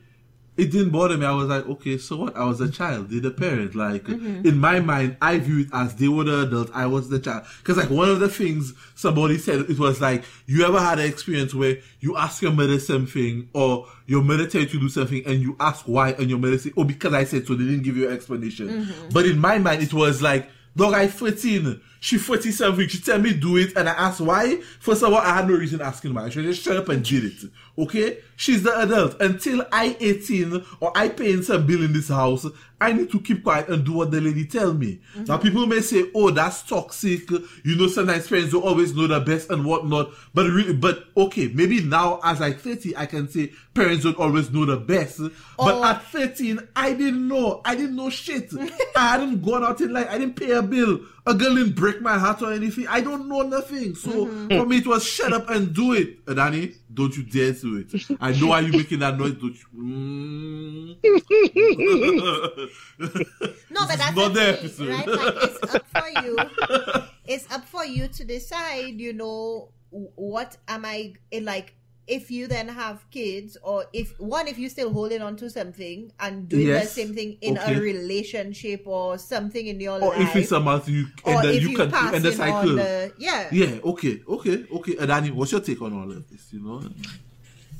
[0.57, 1.27] it didn't bother me.
[1.27, 2.37] I was like, okay, so what?
[2.37, 3.75] I was a child, they're the parent.
[3.75, 4.47] Like Mm-hmm.
[4.47, 7.45] in my mind, I view it as they were the adult, I was the child.
[7.59, 11.07] Because like one of the things somebody said, it was like, you ever had an
[11.07, 15.23] experience where you ask your mother something, or your mother tell you to do something,
[15.27, 17.83] and you ask why, and your mother say, oh, because I said so, they didn't
[17.83, 18.69] give you an explanation.
[18.69, 19.09] Mm-hmm.
[19.13, 21.81] But in my mind, it was like, dog, I 14.
[22.05, 22.93] She 40 weeks.
[22.93, 24.61] She tell me do it, and I asked why.
[24.79, 26.29] First of all, I had no reason asking why.
[26.29, 27.51] She just shut up and did it.
[27.79, 28.19] Okay?
[28.37, 29.19] She's the adult.
[29.23, 32.45] Until I 18 or I paying some bill in this house,
[32.85, 35.01] I need to keep quiet and do what the lady tell me.
[35.17, 37.31] Now people may say, oh, that's toxic.
[37.31, 40.11] You know, sometimes parents don't always know the best and whatnot.
[40.35, 44.51] But really, but okay, maybe now as I 30, I can say parents don't always
[44.51, 45.21] know the best.
[45.57, 47.63] But at 13, I didn't know.
[47.65, 48.51] I didn't know shit.
[48.97, 50.09] I hadn't gone out in life.
[50.11, 51.01] I didn't pay a bill.
[51.27, 52.87] A girl didn't break my heart or anything.
[52.87, 53.95] I don't know nothing.
[53.95, 56.19] So for me, it was shut up and do it.
[56.29, 58.19] Uh, Danny, don't you dare do it.
[58.21, 59.33] I know why you making that noise.
[59.33, 59.67] Don't you?
[59.75, 60.97] Mm.
[62.99, 64.89] No, but that's not the the thing, episode.
[64.89, 65.07] right?
[65.09, 66.37] Like it's up for you.
[67.27, 69.01] It's up for you to decide.
[69.01, 71.75] You know, what am I eh, like?
[72.07, 76.13] If you then have kids, or if one, if you're still holding on to something
[76.21, 77.75] and doing Yes, the same thing in okay.
[77.75, 81.45] a relationship or something in your or life, or if it's about you, or and
[81.45, 82.77] then you you can pass end the cycle.
[82.77, 83.49] the yeah.
[83.51, 84.99] Yeah, okay, okay, okay.
[84.99, 86.53] Uh, Danny, what's your take on all of this?
[86.53, 86.83] You know,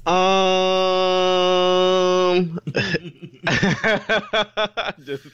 [0.07, 0.13] Um,
[5.03, 5.27] just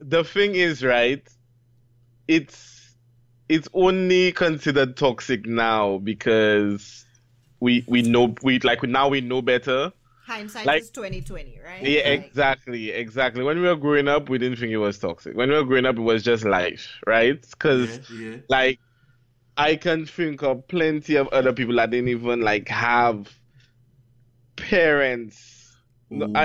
[0.00, 1.26] the thing is, right?
[2.28, 2.94] It's
[3.48, 7.06] it's only considered toxic now because
[7.60, 9.92] we we know we like now we know better.
[10.26, 11.82] Hindsight Like- is twenty twenty, right?
[11.82, 13.44] Yeah, Like, exactly, exactly.
[13.44, 15.34] When we were growing up, we didn't think it was toxic.
[15.36, 17.40] When we were growing up, it was just life, right?
[17.40, 18.36] Because yeah, yeah.
[18.50, 18.80] like
[19.56, 23.28] I can think of plenty of other people that didn't even like have
[24.56, 25.76] parents.
[26.10, 26.44] No, I,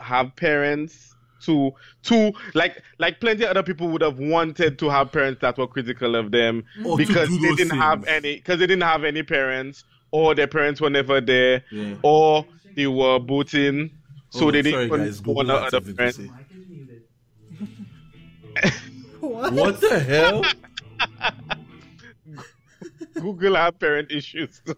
[0.00, 1.72] I have parents to
[2.04, 5.66] to like like plenty of other people would have wanted to have parents that were
[5.66, 9.84] critical of them Or because they didn't have any because they didn't have any parents
[10.10, 11.96] or their parents were never there Yeah.
[12.02, 13.90] or they were booting
[14.30, 15.08] so Oh, they sorry, didn't guys.
[15.20, 16.18] even Google want had other something parents.
[19.20, 19.52] What?
[19.52, 20.42] What the hell?
[23.14, 24.60] Google have parent issues.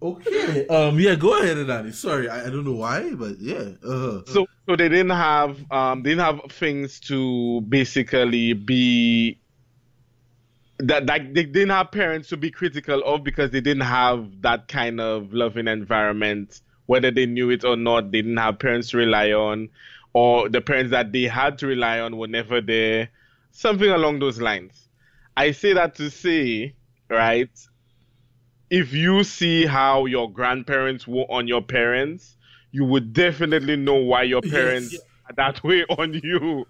[0.00, 0.64] Okay.
[0.68, 1.00] Um.
[1.00, 1.16] Yeah.
[1.16, 1.90] Go ahead, Danny.
[1.90, 3.72] Sorry, I, I don't know why, but yeah.
[3.84, 4.22] Uh-huh.
[4.26, 9.40] so so they didn't have um they didn't have things to basically be
[10.78, 14.68] that like they didn't have parents to be critical of because they didn't have that
[14.68, 18.96] kind of loving environment whether they knew it or not they didn't have parents to
[18.96, 19.68] rely on
[20.12, 23.08] or the parents that they had to rely on were never there
[23.50, 24.87] something along those lines
[25.38, 26.76] i say that to say
[27.10, 27.50] right
[28.70, 32.36] if you see how your grandparents were on your parents
[32.72, 34.82] you would definitely know why your Yes.
[34.82, 36.66] parents are that way on you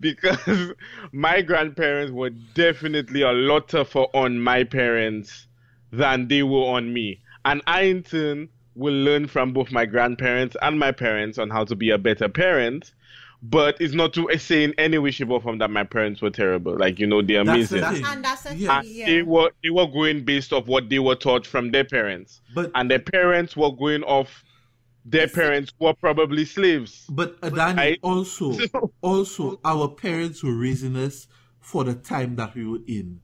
[0.00, 0.72] because
[1.12, 5.48] my grandparents were definitely a lot tougher on my parents
[5.92, 7.20] than they were on me.
[7.44, 11.64] And I, in turn, will learn from both my grandparents and my parents on how
[11.66, 12.92] to be a better parent.
[13.46, 16.30] But it's not to say in any way, shape, or form that my parents were
[16.30, 16.76] terrible.
[16.78, 18.02] Like you know, they're That's the amazing.
[18.02, 18.12] thing.
[18.12, 18.80] And that's the Yeah.
[18.80, 19.06] thing, yeah.
[19.06, 22.70] they were they were going based off what they were taught from their parents, But
[22.74, 24.44] and their parents were going off
[25.04, 27.04] their parents who were probably slaves.
[27.10, 28.56] But Adani, I- also,
[29.02, 31.26] also, our parents were raising us
[31.60, 33.20] for the time that we were in,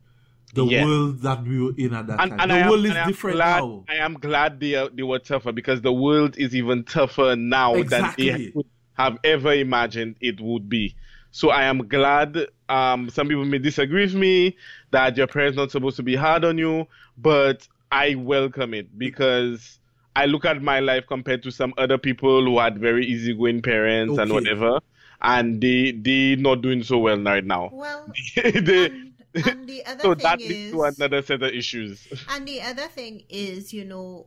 [0.55, 0.85] the Yeah.
[0.85, 2.41] world that we were in at that And, time.
[2.41, 3.85] and the I am, world is and I am different glad, now.
[3.89, 7.81] I am glad they they were tougher because the world is even tougher now than
[7.83, 8.31] Exactly.
[8.31, 8.66] they would
[9.05, 10.94] have ever imagined it would be.
[11.32, 12.36] So I am glad.
[12.68, 14.57] Um, some people may disagree with me
[14.90, 16.86] that your parents not supposed to be hard on you,
[17.16, 19.78] but I welcome it because
[20.16, 24.18] I look at my life compared to some other people who had very easygoing parents
[24.18, 24.80] and whatever,
[25.22, 27.70] and they they not doing so well right now.
[27.72, 29.12] Well, They- and,
[29.46, 32.07] and the other so thing that is, leads to another set of issues.
[32.30, 34.26] and the other thing is, you know,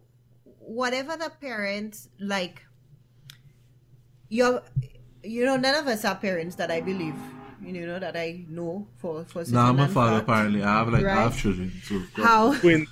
[0.60, 2.64] whatever the parents like,
[4.34, 4.64] your,
[5.24, 7.16] you know, none of us are parents that I believe.
[7.66, 10.18] You know that I know for for Now I'm a father.
[10.18, 10.24] fact.
[10.30, 11.72] Apparently, I have like I have children.
[11.88, 12.86] So How, Twin,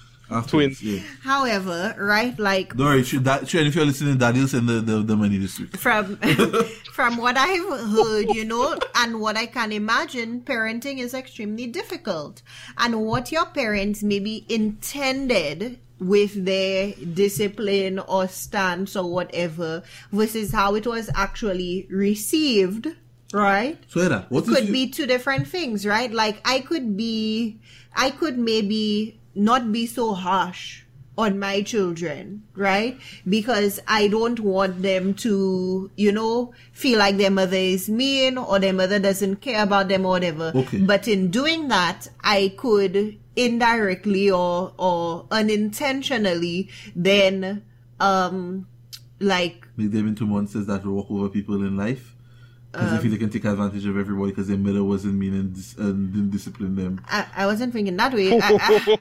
[0.48, 0.82] twins.
[0.82, 1.02] Yeah.
[1.24, 5.04] however, right, like Don't worry, should that, should, if you're listening, Daddy'll send the, the,
[5.04, 5.76] the money this week.
[5.76, 6.16] from
[6.98, 12.42] from what I've heard, you know, and what I can imagine, parenting is extremely difficult.
[12.78, 20.74] And what your parents maybe intended with their discipline or stance or whatever versus how
[20.74, 22.88] it was actually received,
[23.32, 23.78] right?
[23.88, 26.12] So, Eda, what could you- be two different things, right?
[26.12, 27.60] Like I could be,
[27.96, 30.84] I could maybe not be so harsh
[31.22, 33.00] on my children, right?
[33.28, 38.60] Because I don't want them to, you know, feel like their mother is mean or
[38.60, 40.52] their mother doesn't care about them or whatever.
[40.56, 40.80] Okay.
[40.80, 47.64] But in doing that, I could indirectly or or unintentionally then
[48.02, 48.68] um
[49.22, 52.16] like make them into monsters that walk over people in life?
[52.72, 55.34] Because Um, they feel they can take advantage of everybody because their mother wasn't mean
[55.34, 57.02] and, dis- and didn't discipline them.
[57.10, 58.40] I, I wasn't thinking that way.
[58.42, 58.98] I, I,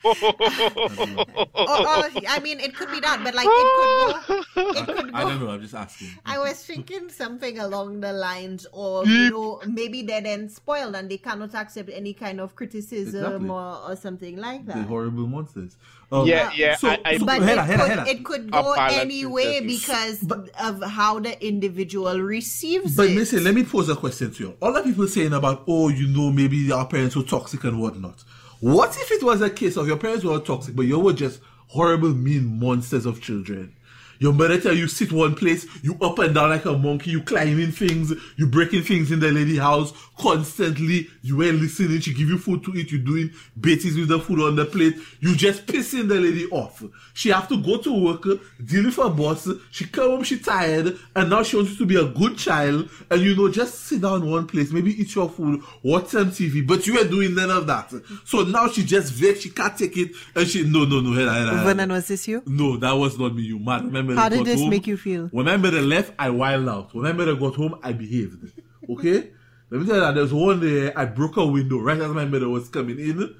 [1.55, 4.71] or, or, I mean, it could be that, but like it could go.
[4.81, 6.09] It could I don't know, I'm just asking.
[6.27, 11.09] I was thinking something along the lines of, you know, maybe they're then spoiled and
[11.11, 13.49] they cannot accept any kind of criticism Exactly.
[13.51, 14.75] or, or something like that.
[14.75, 14.89] The that.
[14.89, 15.77] horrible monsters.
[16.13, 16.77] Um, Yeah, yeah.
[16.77, 18.09] So, I, I, so- But Hera, it, Hera, could, Hera.
[18.09, 23.15] it could go Apologies, any way because But- of how the individual receives But it.
[23.17, 24.57] listen, let me pose a question to you.
[24.61, 28.25] All the people saying about, oh, you know, maybe our parents were toxic and whatnot.
[28.61, 31.41] What if it was a case of your parents were toxic, but you were just
[31.69, 33.75] horrible, mean monsters of children?
[34.19, 37.23] Your mother tell you sit one place, you up and down like a monkey, you
[37.23, 41.09] climbing things, you breaking things in the lady house constantly.
[41.23, 42.01] You ain't listening.
[42.01, 42.93] She give you food to eat.
[42.93, 44.97] You doing baities with the food on the plate.
[45.21, 46.83] You just pissing the lady off.
[47.15, 48.23] She have to go to work,
[48.65, 49.49] deal with her boss.
[49.71, 52.89] She come home, she tired, and now she wants you to be a good child.
[53.11, 56.67] And you know, just sit down one place, maybe eat your food, watch some TV.
[56.67, 57.93] But you ain't doing none of that.
[58.25, 59.43] So now she just vexed.
[59.43, 61.13] She can't take it, and she no no no.
[61.13, 61.65] Hera, Hera, Hera.
[61.65, 62.43] Vernon, was this you?
[62.47, 63.43] No, that was not me.
[63.43, 63.85] You mad?
[63.85, 64.15] Remember?
[64.15, 64.71] How did this home?
[64.71, 65.29] make you feel?
[65.29, 66.95] When I made the left, I wild out.
[66.95, 68.53] When I made her got home, I behaved.
[68.89, 69.31] Okay.
[69.71, 72.25] Let me tell you that there's one day I broke a window right as my
[72.25, 73.35] mother was coming in,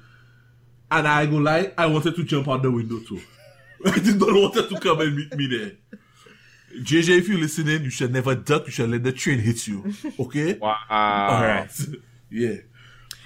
[0.89, 3.21] and I go like I wanted to jump out the window too.
[3.85, 5.71] I did not want her to come and meet me there.
[6.79, 8.65] JJ, if you're listening, you should never duck.
[8.65, 9.93] You should let the train hit you.
[10.19, 10.53] Okay.
[10.61, 10.77] wow.
[10.89, 11.71] All right.
[12.33, 12.63] Yeah.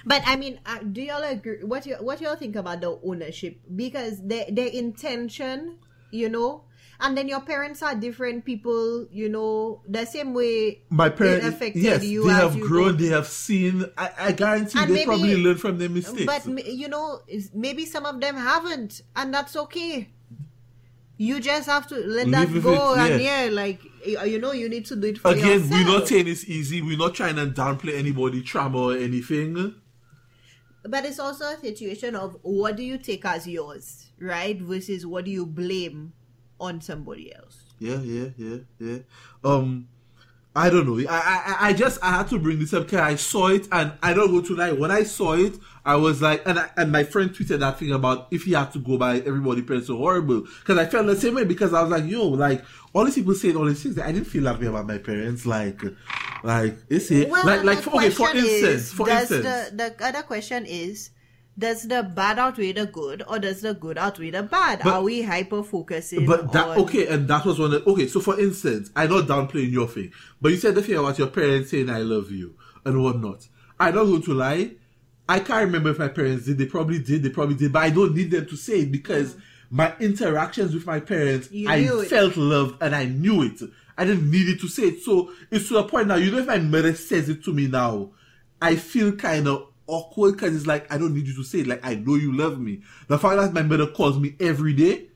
[0.04, 1.62] But I mean, uh, do y'all agree?
[1.62, 3.54] What you what y'all think about the ownership?
[3.70, 5.78] Because their their intention,
[6.10, 6.65] you know,
[7.00, 11.82] and then your parents are different people, you know, the same way My parents, affected
[11.82, 12.92] yes, you they as have you grown.
[12.92, 12.92] go.
[12.92, 13.84] They have seen.
[13.98, 16.24] I, I guarantee And they maybe- probably learned from their mistakes.
[16.26, 17.20] But you know,
[17.54, 20.10] maybe some of them haven't, and that's okay.
[21.18, 23.44] You just have to let Live that go, it, and yeah.
[23.46, 23.80] yeah, like
[24.20, 25.70] uh, you know, you need to do it for Again, yourself.
[25.70, 26.82] we're not saying it's easy.
[26.82, 29.74] We're not trying to downplay anybody trauma or anything.
[30.82, 34.60] But it's also a situation of what do you take as yours, right?
[34.60, 36.12] Versus what do you blame
[36.60, 37.64] on somebody else.
[37.78, 38.98] Yeah, yeah, yeah, yeah.
[39.44, 39.88] Um,
[40.56, 40.98] I don't know.
[41.10, 43.92] I, I, I just I had to bring this up because I saw it, and
[44.02, 44.72] I don't go to lie.
[44.72, 47.92] When I saw it, I was like, and I, and my friend tweeted that thing
[47.92, 51.16] about if he had to go by everybody parents so horrible because I felt the
[51.16, 53.98] same way because I was like, yo, like all these people saying all these things.
[53.98, 55.44] I didn't feel that way about my parents.
[55.44, 55.82] Like,
[56.42, 59.44] like is it Well, like like for, okay for instance is, for instance.
[59.44, 61.10] the the other question is,
[61.58, 64.80] does the bad outweigh the good, or does the good outweigh the bad?
[64.82, 66.26] But- Are we hyper focusing?
[66.26, 67.72] But that on, okay, and that was one.
[67.72, 70.96] Of, okay, so for instance, I not downplaying your thing, but you said the thing
[70.96, 73.48] about your parents saying "I love you" and whatnot.
[73.78, 74.70] I'm not going to lie.
[75.28, 76.58] I can't remember if my parents did.
[76.58, 77.22] They probably did.
[77.22, 79.40] They probably did, but I don't need them to say it because mm.
[79.70, 82.08] my interactions with my parents, You I it.
[82.08, 83.60] felt loved and I knew it.
[83.98, 85.02] I didn't need it to say it.
[85.02, 87.66] So it's to the point now, you know, if my mother says it to me
[87.66, 88.10] now,
[88.62, 91.66] I feel kind of awkward because it's like, I don't need you to say it.
[91.66, 92.82] Like, I know you love me.
[93.08, 95.08] The fact that my mother calls me every day,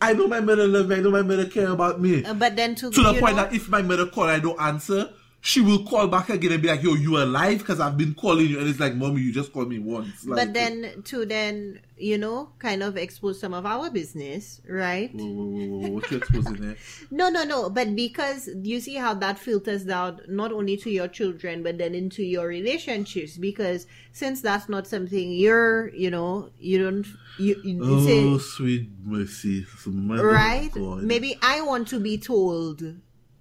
[0.00, 0.96] I know my mother love me.
[0.96, 2.24] I know my mother care about me.
[2.24, 4.60] Uh, but then to, to the point know, that if my mother call I don't
[4.60, 5.10] answer,
[5.46, 8.48] she will call back again and be like, "Yo, you alive?" Because I've been calling
[8.48, 11.78] you, and it's like, "Mommy, you just called me once." Like, but then to then
[11.96, 15.14] you know kind of expose some of our business, right?
[15.14, 16.76] whoa, whoa, whoa, whoa, what you exposing there?
[17.12, 17.70] No, no, no.
[17.70, 21.94] But because you see how that filters down not only to your children, but then
[21.94, 23.36] into your relationships.
[23.38, 27.06] Because since that's not something you're, you know, you don't,
[27.38, 30.74] you, you Oh, say, sweet mercy, right?
[30.74, 32.82] Maybe I want to be told,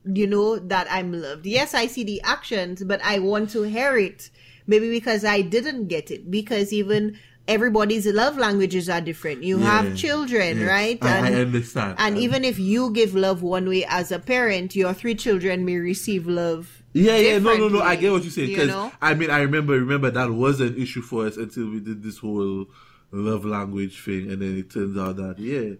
[0.05, 1.45] you know, that I'm loved.
[1.45, 4.29] Yes, I see the actions, but I want to hear it.
[4.67, 6.29] Maybe because I didn't get it.
[6.31, 9.43] Because even everybody's love languages are different.
[9.43, 10.67] You Yeah, have children, yes.
[10.67, 10.97] right?
[11.03, 11.95] I, I understand.
[11.99, 15.65] And Um, even if you give love one way as a parent, your three children
[15.65, 16.81] may receive love.
[16.93, 17.81] Yeah, yeah, no, no, no.
[17.81, 18.49] I get what you're saying.
[18.49, 18.91] you Because know?
[19.01, 22.17] I mean, I remember, remember that was an issue for us until we did this
[22.17, 22.65] whole
[23.11, 25.75] love language thing, and then it turns out that yeah,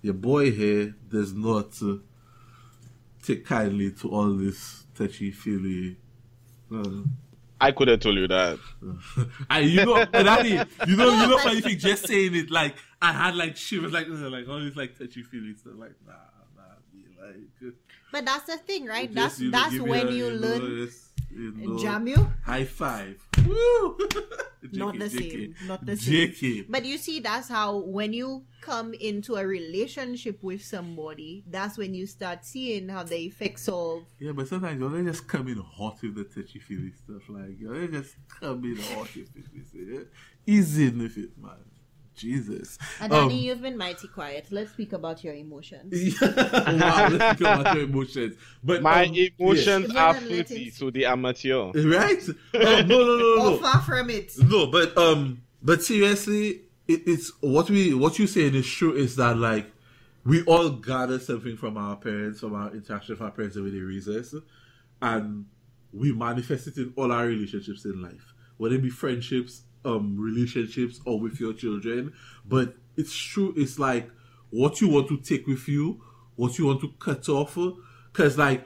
[0.00, 1.96] your boy here does not uh,
[3.22, 5.96] take kindly to all this touchy feely.
[6.72, 7.02] Uh,
[7.60, 8.58] I could have told you that.
[9.50, 13.12] I, you know, Daddy, you know, you know, funny thing, just saying it, like I
[13.12, 16.12] had like shivers, like uh, like all these like touchy feely stuff, like nah,
[16.56, 16.62] nah,
[16.92, 17.74] be like.
[18.12, 19.12] But that's the thing, right?
[19.12, 22.32] just, that's you know, that's when a, you know, learn just, you know, jam you.
[22.44, 23.20] High five.
[23.46, 23.98] Woo!
[24.72, 25.54] Not the same.
[25.66, 26.66] Not the same.
[26.68, 31.94] But you see, that's how when you come into a relationship with somebody, that's when
[31.94, 36.00] you start seeing how the effects of Yeah, but sometimes you just come in hot
[36.02, 37.22] with the touchy feely stuff.
[37.28, 39.44] Like you just come in hot with it.
[39.52, 40.00] you see, yeah?
[40.46, 41.69] Easy with it, man.
[42.20, 42.78] Jesus.
[43.00, 44.46] And Um, Danny, you've been mighty quiet.
[44.50, 45.92] Let's speak about your emotions.
[46.22, 48.36] wow, let's go about your emotions.
[48.62, 49.96] But My um, emotions Yes.
[49.96, 51.72] are Rather than letting- filthy to the amateur.
[51.74, 52.22] right?
[52.54, 53.54] Oh, no, no, no, no.
[53.54, 54.32] Or far from it.
[54.38, 58.94] No, but um, but seriously, it, it's what we what you saying is true.
[58.94, 59.72] Is that like
[60.24, 63.80] we all gather something from our parents, from our interaction with our parents over the
[63.80, 64.34] reasons,
[65.00, 65.46] and
[65.92, 71.00] we manifest it in all our relationships in life, whether it be friendships, um, relationships,
[71.04, 72.12] or with your children.
[72.46, 73.54] But it's true.
[73.56, 74.10] It's like
[74.50, 76.02] what you want to take with you,
[76.36, 77.56] what you want to cut off,
[78.12, 78.64] because like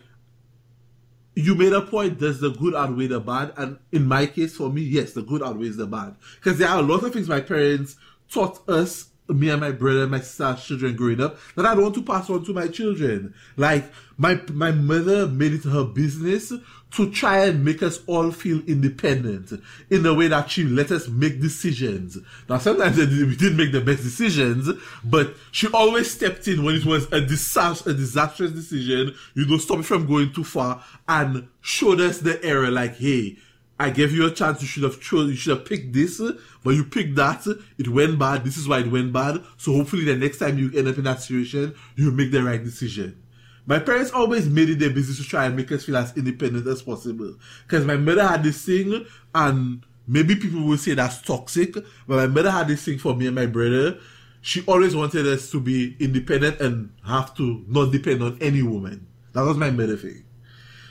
[1.34, 4.70] you made a point does the good outweigh the bad and in my case for
[4.70, 7.40] me yes the good outweighs the bad because there are a lot of things my
[7.40, 7.96] parents
[8.30, 11.94] taught us me and my brother my sister's children growing up that i don't want
[11.94, 13.84] to pass on to my children like
[14.16, 16.52] my my mother made it her business
[16.94, 19.52] to try and make us all feel independent
[19.90, 22.18] in a way that she let us make decisions
[22.48, 24.68] now sometimes we didn't make the best decisions
[25.04, 29.58] but she always stepped in when it was a disaster a disastrous decision you know
[29.58, 33.36] stop it from going too far and showed us the error like hey
[33.78, 34.62] I gave you a chance.
[34.62, 35.30] You should have chose.
[35.30, 36.22] You should have picked this,
[36.62, 37.44] but you picked that.
[37.76, 38.44] It went bad.
[38.44, 39.42] This is why it went bad.
[39.56, 42.62] So hopefully, the next time you end up in that situation, you make the right
[42.62, 43.20] decision.
[43.66, 46.66] My parents always made it their business to try and make us feel as independent
[46.66, 47.34] as possible.
[47.66, 52.26] Because my mother had this thing, and maybe people will say that's toxic, but my
[52.26, 53.98] mother had this thing for me and my brother.
[54.42, 59.06] She always wanted us to be independent and have to not depend on any woman.
[59.32, 60.24] That was my mother thing.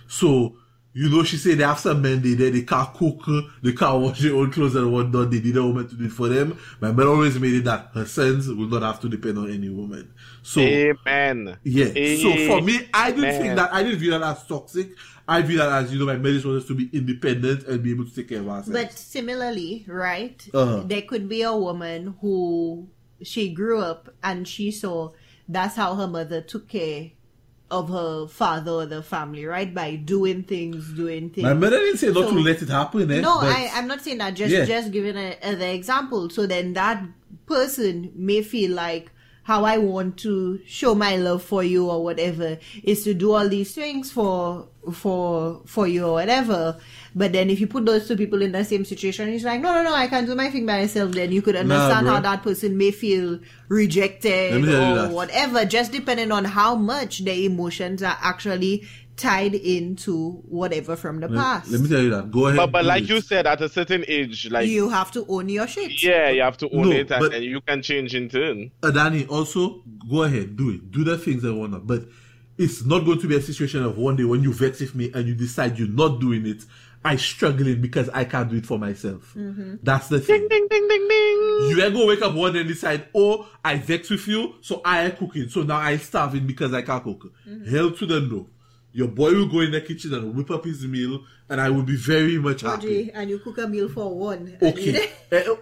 [0.08, 0.56] So,
[0.94, 3.26] you know, she said they have some men they there, they can't cook,
[3.64, 6.12] they can't wash their own clothes and whatnot, they need a woman to do it
[6.12, 6.58] for them.
[6.80, 9.70] My mother always made it that her sons will not have to depend on any
[9.70, 10.14] woman.
[10.44, 11.58] So, Amen.
[11.64, 11.86] yeah.
[12.22, 14.92] So for me, I didn't think that, I didn't view that as toxic.
[15.28, 18.06] I view that as, you know, my marriage was to be independent and be able
[18.06, 18.72] to take care of ourselves.
[18.72, 20.48] But similarly, right?
[20.54, 20.84] Uh-huh.
[20.86, 22.90] There could be a woman who
[23.22, 25.12] she grew up and she saw
[25.48, 27.12] that's how her mother took care
[27.74, 29.74] of her father or the family, right?
[29.74, 31.44] By doing things, doing things.
[31.44, 33.22] my mother didn't say not So- to let it happen, eh?
[33.22, 34.36] No, but- I, I'm not saying that.
[34.36, 34.66] Just Yeah.
[34.66, 36.30] just giving a, other example.
[36.30, 37.04] So then that
[37.46, 39.12] person may feel like
[39.44, 43.50] how I want to show my love for you or whatever is to do all
[43.50, 46.78] these things for for for you or whatever.
[47.16, 49.74] But then if you put those two people in the same situation, it's like no
[49.74, 51.12] no no I can't do my thing by myself.
[51.12, 52.16] Then you could understand bro.
[52.16, 55.66] how that person may feel rejected Let me tell you or whatever.
[55.66, 61.40] Just depending on how much their emotions are actually tied into whatever from the let,
[61.40, 61.70] past.
[61.72, 62.32] let me tell you that.
[62.32, 62.58] Go ahead.
[62.58, 63.10] But but like it.
[63.10, 66.02] you said, at a certain age, like you have to own your shit.
[66.02, 68.72] yeah, you have to own No, it, and but- then you can change in turn.
[68.82, 72.06] uh, Danny, also go ahead, do it, do the things that want to, but
[72.58, 75.12] it's not going to be a situation of one day when you vex with me
[75.14, 76.64] and you decide you're not doing it.
[77.06, 79.34] I struggling because I can't do it for myself.
[79.36, 79.76] Mm-hmm.
[79.84, 80.48] That's the thing.
[80.48, 81.70] Ding ding ding ding.
[81.70, 84.82] You ain't gonna wake up one day and decide, oh, I vex with you, so
[84.86, 85.50] I ain't cooking.
[85.50, 87.32] So now I starving because I can't cook.
[87.48, 87.76] Mm-hmm.
[87.76, 88.48] Hell to the no.
[88.96, 91.82] Your boy will go in the kitchen and whip up his meal, and I will
[91.84, 92.76] be very much happy.
[92.76, 94.58] Audrey, and you cook a meal for one.
[94.62, 95.12] and Okay.
[95.32, 95.60] Eh, oh,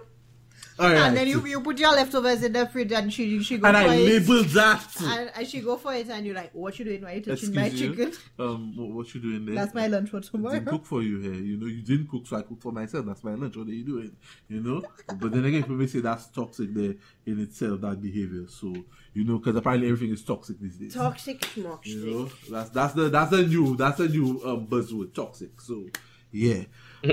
[0.82, 1.06] you- all right.
[1.08, 3.76] And then you, you put your leftovers in the fridge and she she go and
[3.76, 4.04] for I it.
[4.28, 4.96] label that.
[5.02, 7.02] and, and she go for it and you're like, what you doing?
[7.02, 7.90] Why you touching my Excuse you.
[8.06, 8.12] chicken?
[8.38, 9.54] Um, what, what you doing there?
[9.54, 10.60] That's my lunch for I didn't tomorrow.
[10.64, 11.34] cook for you here.
[11.34, 13.06] You know, you didn't cook, so I cooked for myself.
[13.06, 13.56] That's my lunch.
[13.56, 14.16] What are you doing?
[14.48, 14.82] You know.
[15.18, 16.94] But then again, people may say that's toxic there
[17.26, 18.46] in itself, that behavior.
[18.48, 18.74] So
[19.14, 20.94] you know, because apparently everything is toxic these days.
[20.94, 21.86] Toxic schmoxic.
[21.86, 25.60] You know, that's that's the that's the new that's the new um, buzzword, toxic.
[25.60, 25.86] So
[26.30, 26.62] yeah.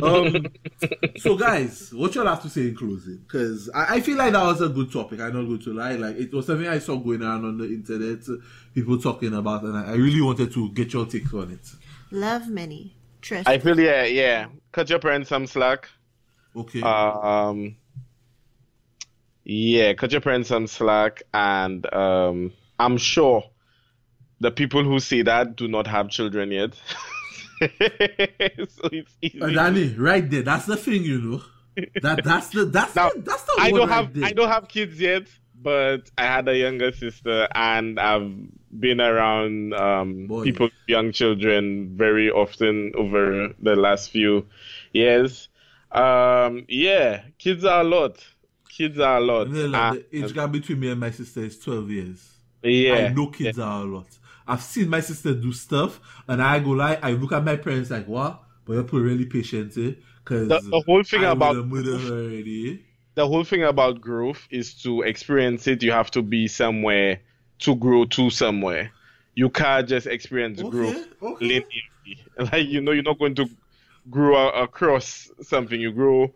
[0.03, 0.45] Um,
[1.17, 3.17] so guys, what y'all have to say in closing?
[3.17, 5.19] Because I, I feel like that was a good topic.
[5.19, 5.93] I'm not going to lie.
[5.93, 8.19] Like it was something I saw going around on the internet,
[8.73, 11.67] people talking about, and I, I really wanted to get your take on it.
[12.11, 12.95] Love many.
[13.21, 13.47] Trust.
[13.47, 14.47] I feel yeah, yeah.
[14.71, 15.89] Cut your parents some slack.
[16.55, 16.81] Okay.
[16.81, 17.75] Um,
[19.43, 23.43] yeah, cut your parents some slack, and um, I'm sure
[24.39, 26.73] the people who say that do not have children yet.
[28.69, 29.41] so it's easy.
[29.41, 30.43] Uh, Danny, right there.
[30.43, 31.41] That's the thing, you know.
[32.01, 34.25] That that's the that's Now, the, that's the I don't have there.
[34.25, 35.27] I don't have kids yet,
[35.61, 38.31] but I had a younger sister, and I've
[38.77, 40.43] been around um, Boy.
[40.43, 44.45] people, young children, very often over the last few
[44.93, 45.47] years.
[45.91, 48.23] Um, yeah, kids are a lot.
[48.69, 49.51] Kids are a lot.
[49.51, 52.27] Then, like, And- the age gap between me and my sister is twelve years.
[52.61, 54.07] yeah, I know kids are a lot.
[54.49, 57.89] I've seen my sister do stuff, and I go like, I look at my parents
[57.91, 58.41] like, what?
[58.65, 59.93] But you're pretty really patient, eh?
[60.23, 62.83] Because The- the whole thing about- murder her already.
[63.15, 65.83] the whole thing about growth is to experience it.
[65.83, 67.19] You have to be somewhere
[67.59, 68.91] to grow to somewhere.
[69.35, 71.47] You can't just experience Okay, growth okay.
[71.59, 72.17] linearly.
[72.51, 73.47] Like you know, you're not going to
[74.09, 75.79] grow across something.
[75.79, 76.33] You grow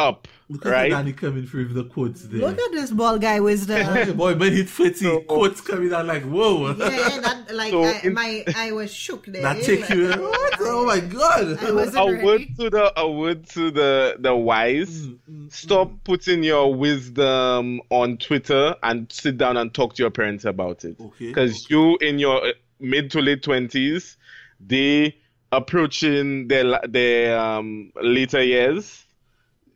[0.00, 0.90] up, Look at right?
[0.90, 2.40] Danny coming through with the quotes there.
[2.40, 4.16] Look at this ball guy wisdom.
[4.16, 6.68] Boy, when hit 40, So- quotes coming out like, whoa.
[6.70, 9.42] yeah, that, like So I, in- my I was shook there.
[9.42, 10.54] that take you, what?
[10.60, 11.58] Oh my god.
[11.62, 12.24] I was- a Ready?
[12.24, 15.06] word to the a word to the the wise.
[15.06, 20.44] Mm, Stop putting your wisdom on Twitter and sit down and talk to your parents
[20.44, 20.96] about it.
[21.00, 24.16] Okay, Because you in your uh, mid to late twenties,
[24.58, 25.16] they
[25.52, 29.04] approaching their their um later years.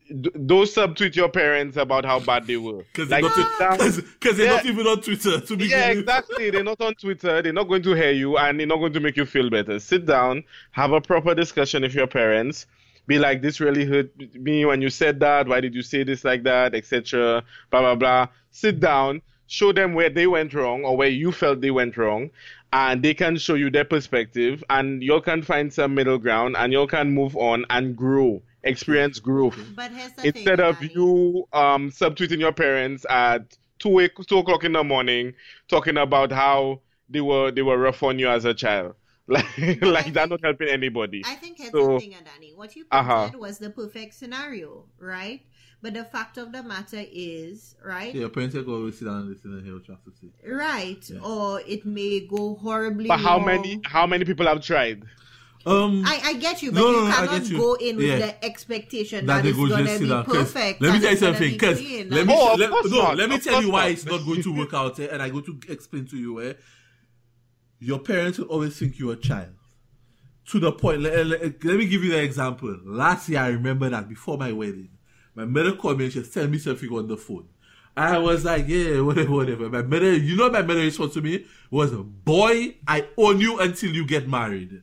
[0.09, 2.85] D- don't subtweet your parents about how bad they were.
[2.93, 3.23] Because Like,
[3.59, 3.79] down-
[4.37, 5.41] they're not even on Twitter
[5.71, 6.51] yeah, exactly.
[6.51, 7.41] They're not on Twitter.
[7.41, 9.79] They're not going to hear you, and they're not going to make you feel better.
[9.79, 12.67] Sit down, have a proper discussion with your parents.
[13.07, 15.47] Be like, this really hurt me when you said that.
[15.47, 17.43] Why did you say this like that, etc.
[17.71, 18.29] Blah blah blah.
[18.51, 22.31] Sit down, show them where they went wrong or where you felt they went wrong,
[22.73, 26.73] and they can show you their perspective, and you can find some middle ground, and
[26.73, 30.93] you can move on and grow, experience growth But here's the thing, instead of Danny.
[30.95, 35.35] you um subtweeting your parents at two o- two o'clock in the morning,
[35.69, 38.95] talking about how they were they were rough on you as a child,
[39.29, 39.47] like
[39.83, 41.23] like that not helping anybody.
[41.27, 42.53] I think here's So- the thing, Danny.
[42.55, 43.31] What you Uh-huh.
[43.39, 45.41] was the perfect scenario, right?
[45.83, 48.15] But the fact of the matter is, right?
[48.15, 50.13] Yeah, your parents will always sit down and listen and hear what you have to
[50.19, 50.29] say.
[50.51, 51.05] Right.
[51.11, 51.19] Yeah.
[51.21, 53.47] Or it may go horribly But how wrong.
[53.47, 55.03] many how many people have tried?
[55.67, 57.57] Um, I, I get you, but No, you no, no, cannot you.
[57.57, 58.19] go in with Yeah.
[58.19, 60.25] the expectation that that, they it's gonna just be down.
[60.27, 60.81] 'Cause perfect.
[60.83, 61.53] Let me tell you something.
[61.53, 63.91] Because let me Oh, of let, no, let me tell you why not.
[63.93, 66.43] it's not going to work out, eh, and I go to explain to you.
[66.43, 66.53] Eh,
[67.81, 69.55] your parents will always think you're a child.
[70.51, 71.01] To the point.
[71.01, 72.77] Let, let- let me give you the example.
[72.85, 74.91] Last year, I remember that before my wedding,
[75.35, 77.47] my mother called me and she was telling me something on the phone.
[77.97, 79.71] I was like, yeah, whatever, whatever.
[79.71, 83.95] My mother, you know, my mother response to me was, "Boy, I own you until
[83.95, 84.83] you get married."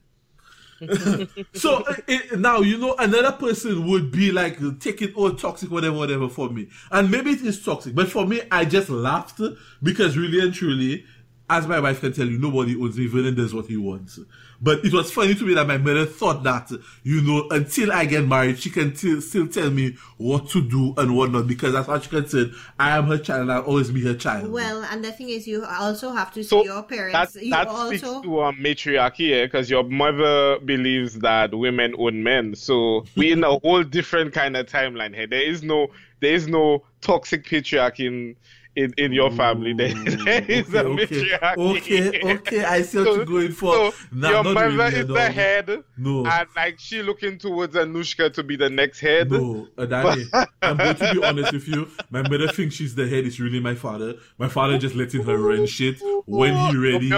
[1.54, 6.28] So it, now you know another person would be like taking all toxic whatever whatever
[6.28, 6.68] for me.
[6.92, 9.40] And maybe it is toxic but for me i just laughed
[9.84, 11.06] because really and truly
[11.50, 14.20] as my wife can tell you nobody owns me Vernon does what he wants
[14.62, 16.70] but it was funny to me that my mother thought that
[17.04, 20.94] you know until i get married she can t- still tell me what to do
[20.98, 23.62] and what not because that's far as she concerned i am her child and i'll
[23.64, 26.64] always be her child Well, and the thing is, you also have to see So
[26.64, 27.36] your that parents.
[27.36, 32.56] you that also speaks to um, matriarchy, because your mother believes that women own men.
[32.56, 35.28] So we're in a whole different kind of timeline here.
[35.28, 35.88] There is no
[36.20, 38.36] there is no toxic patriarchy in
[38.76, 39.74] in, in your family.
[39.74, 41.78] There, there is a okay, matriarchy.
[41.78, 43.74] okay, okay, I see what So- you're going for.
[43.74, 46.26] So Nah, your not mother is the head, No.
[46.26, 49.32] and like she looking towards Anushka to be the next head.
[49.32, 50.24] No, uh, Danny,
[50.62, 51.90] I'm going to be honest with you.
[52.10, 53.26] My mother thinks she's the head.
[53.26, 54.16] It's really my father.
[54.38, 57.12] My father just letting her run shit when he ready.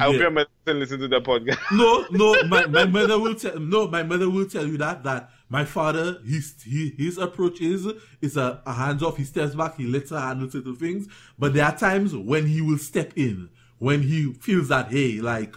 [0.00, 0.20] I hope Yeah.
[0.20, 1.58] your mother doesn't listen to the podcast.
[1.72, 5.30] No, no, my, my mother will tell no, my mother will tell you that that
[5.48, 7.86] my father his he, his approach is
[8.20, 9.16] is a, a hands off.
[9.16, 9.76] He steps back.
[9.76, 11.08] He lets her handle certain things.
[11.38, 15.54] But there are times when he will step in when he feels that hey, like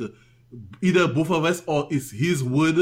[0.81, 2.77] either both of us or it's his word.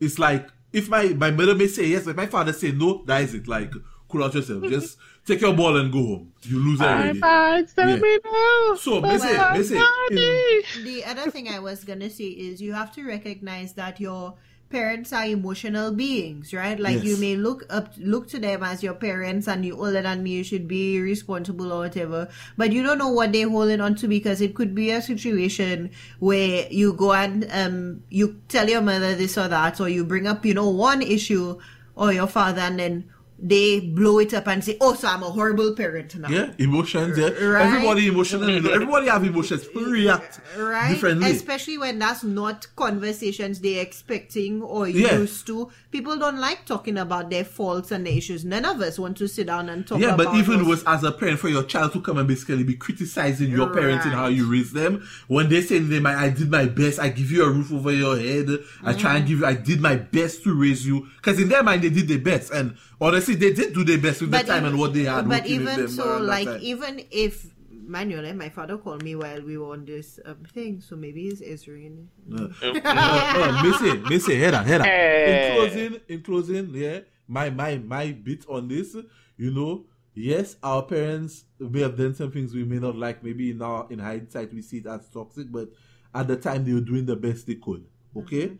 [0.00, 3.22] It's like if my my mother may say yes, if my father say no, that
[3.22, 3.48] is it.
[3.48, 3.72] Like
[4.08, 4.62] cool out yourself.
[4.68, 6.32] Just take your ball and go home.
[6.42, 7.20] You lose already.
[7.20, 7.96] tell Yeah.
[7.96, 8.74] me no.
[8.76, 9.74] So, me say, Well, me say,
[10.10, 10.62] daddy.
[10.84, 14.34] The other thing I was gonna say is you have to recognize that your
[14.70, 16.80] parents are emotional beings, right?
[16.80, 17.04] Like Yes.
[17.04, 20.30] you may look up look to them as your parents and you older than me,
[20.30, 22.28] you should be responsible or whatever.
[22.56, 25.90] But you don't know what they're holding on to because it could be a situation
[26.20, 30.26] where you go and um you tell your mother this or that or you bring
[30.26, 31.58] up, you know, one issue
[31.94, 33.04] or your father and then
[33.44, 36.28] they blow it up and say, Oh, so I'm a horrible parent now.
[36.28, 37.18] Yeah, emotions.
[37.18, 37.66] Yeah, Right.
[37.66, 38.48] everybody emotional.
[38.48, 39.64] You know, everybody have emotions.
[39.66, 41.30] People react right differently.
[41.32, 45.18] especially when that's not conversations they're expecting or Yeah.
[45.18, 48.98] used to people don't like talking about their faults and their issues none of us
[48.98, 50.66] want to sit down and talk yeah, about but even us.
[50.66, 54.04] worse, as a parent, for your child to come and basically be criticizing your parents
[54.04, 57.08] and how you raise them, when they say they might, I did my best, I
[57.08, 58.48] give you a roof over your head,
[58.84, 59.16] I try Mm.
[59.16, 61.90] and give you, I did my best to raise you, because in their mind they
[61.90, 64.78] did their best, and honestly, they did do their best with the time even- and
[64.78, 65.28] what they had.
[65.28, 66.60] but even them so like time.
[66.62, 70.96] even if manually my father called me while we were on this um, thing so
[70.96, 74.86] maybe he's answering uh, uh, Missy, Missy, head on, head on.
[74.86, 75.50] Hey.
[75.50, 78.94] In closing, in closing, yeah, my my my bit on this,
[79.36, 83.22] you know, yes, our parents may have done some things we may not like.
[83.22, 85.68] Maybe now in hindsight we see it as toxic, but
[86.14, 87.84] at the time they were doing the best they could.
[88.16, 88.52] Okay,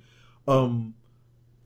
[0.49, 0.95] um,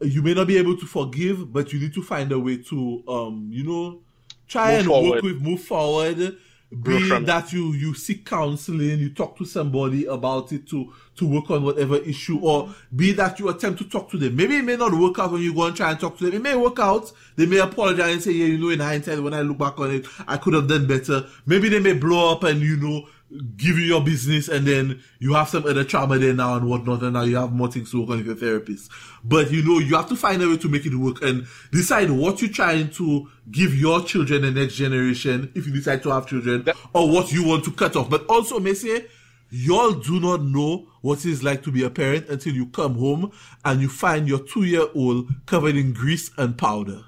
[0.01, 3.03] you may not be able to forgive, but you need to find a way to,
[3.09, 4.01] um, you know,
[4.49, 5.11] try Move and forward.
[5.11, 6.37] work with, move forward.
[6.83, 7.27] Be it.
[7.27, 11.63] that you you seek counseling, you talk to somebody about it to to work on
[11.63, 14.35] whatever issue, or be that you attempt to talk to them.
[14.35, 16.35] Maybe it may not work out when you go and try and talk to them.
[16.35, 17.13] It may work out.
[17.37, 19.93] They may apologize and say, "Yeah, you know, in hindsight, when I look back on
[19.93, 23.07] it, I could have done better." Maybe they may blow up and you know
[23.57, 27.03] give you your business, and then you have some other trauma there now and whatnot,
[27.03, 28.91] and now you have more things to work on with your therapist.
[29.25, 32.11] But you know, you have to find a way to make it work and decide
[32.11, 36.27] what you're trying to give your children the next generation, if you decide to have
[36.27, 38.09] children, or what you want to cut off.
[38.09, 39.07] But also, may say,
[39.51, 43.33] y'all do not know what it's like to be a parent until you come home
[43.65, 47.05] and you find your two-year-old covered in grease and powder.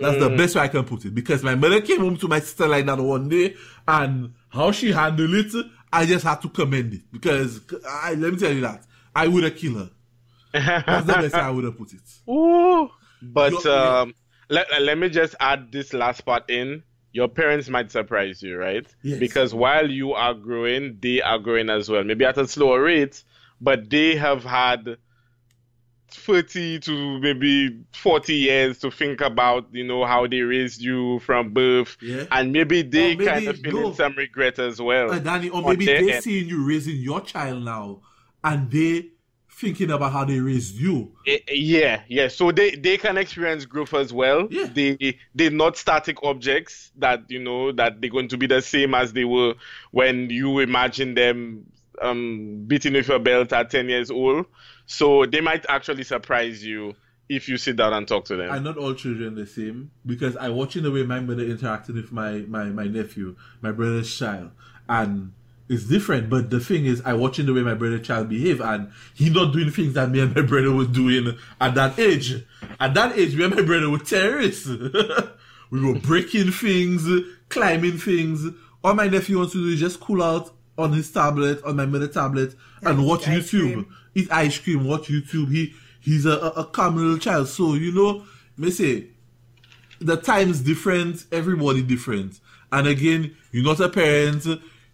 [0.00, 0.36] That's the mm.
[0.36, 1.14] best way I can put it.
[1.14, 4.92] Because my mother came home to my sister like that one day, and how she
[4.92, 7.02] handled it, I just had to commend it.
[7.12, 8.84] Because I, let me tell you that
[9.14, 9.90] I would have killed her.
[10.52, 12.00] That's the best way I would have put it.
[12.30, 12.90] Ooh.
[13.22, 14.00] But yeah.
[14.00, 14.14] um,
[14.48, 16.82] let, let me just add this last part in.
[17.12, 18.86] Your parents might surprise you, right?
[19.02, 19.18] Yes.
[19.18, 22.04] Because while you are growing, they are growing as well.
[22.04, 23.22] Maybe at a slower rate,
[23.60, 24.98] but they have had
[26.10, 31.52] 30 to maybe 40 years to think about, you know, how they raised you from
[31.52, 31.96] birth.
[32.00, 32.24] Yeah.
[32.30, 33.92] And maybe they maybe- kind of no.
[33.92, 35.10] some regret as well.
[35.12, 36.24] Uh, Danny, or maybe their they end.
[36.24, 38.00] seeing you raising your child now,
[38.44, 39.08] and they
[39.50, 41.10] thinking about how they raised you.
[41.26, 42.28] Eh, eh, Yeah, yeah.
[42.28, 44.46] So they they can experience growth as well.
[44.50, 44.66] Yeah.
[44.72, 48.94] They they're not static objects that you know that they're going to be the same
[48.94, 49.54] as they were
[49.90, 51.66] when you imagine them
[52.02, 54.46] um beating with your belt at ten years old.
[54.86, 56.94] So they might actually surprise you
[57.28, 58.50] if you sit down and talk to them.
[58.50, 62.10] And not all children the same because I watching the way my mother interacted with
[62.10, 64.50] my, my, my nephew, my brother's child,
[64.88, 65.32] and
[65.68, 66.30] it's different.
[66.30, 69.52] But the thing is, I watching the way my brother's child behave, and he not
[69.52, 72.42] doing things that me and my brother was doing at that age.
[72.80, 74.66] At that age, me and my brother were terrorists.
[75.70, 77.06] we were breaking things,
[77.50, 78.46] climbing things.
[78.82, 81.84] All my nephew wants to do is just cool out on his tablet, on my
[81.84, 83.86] mother tablet, and watch YouTube
[84.18, 85.50] eat ice cream, watch YouTube.
[85.50, 87.48] He he's a, a, a calm little child.
[87.48, 88.24] So you know,
[88.56, 89.06] me say
[90.00, 92.40] the times different, everybody different.
[92.70, 94.44] And again, you're not a parent.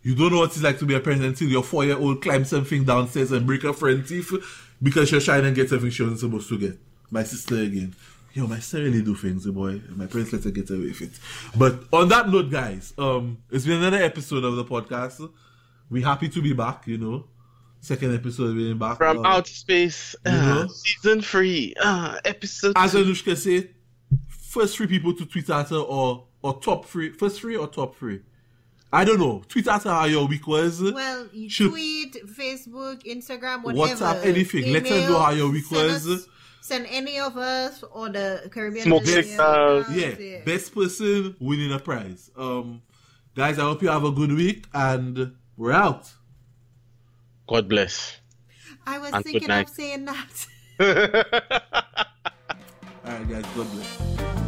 [0.03, 2.23] You don't know what it's like to be a parent until your four year old
[2.23, 4.31] climbs something downstairs and break her front teeth
[4.83, 6.79] because you're trying to get something she wasn't supposed to get.
[7.11, 7.95] My sister again.
[8.33, 9.81] Yo, my sister really do things, boy.
[9.91, 11.13] My parents let her get away with it.
[11.57, 15.31] But on that note, guys, um, it's been another episode of the podcast.
[15.91, 17.27] We're happy to be back, you know.
[17.81, 18.97] Second episode being back.
[18.97, 20.67] From Uh, outer space, uh, know?
[20.69, 22.73] season three, uh, episode.
[22.77, 23.05] as two.
[23.05, 23.69] Anushka said,
[24.29, 27.97] first three people to tweet at her or or top three, first three or top
[27.97, 28.21] three.
[28.93, 29.43] I don't know.
[29.49, 30.81] Tweet at her how your week was.
[30.81, 34.73] well you Should- tweet facebook instagram whatever WhatsApp, anything.
[34.73, 36.09] Let us know how your week send was.
[36.09, 36.27] us-
[36.63, 39.91] send any of us or the caribbean Smoke Millennial signals.
[40.23, 42.31] Yeah, best person winning a prize.
[42.37, 42.81] Um,
[43.35, 46.11] guys, I hope you have a good week and we're out.
[47.47, 48.19] God bless.
[48.87, 50.47] i was And thinking of saying that
[53.05, 53.45] All right, guys.
[53.55, 54.44] God bless.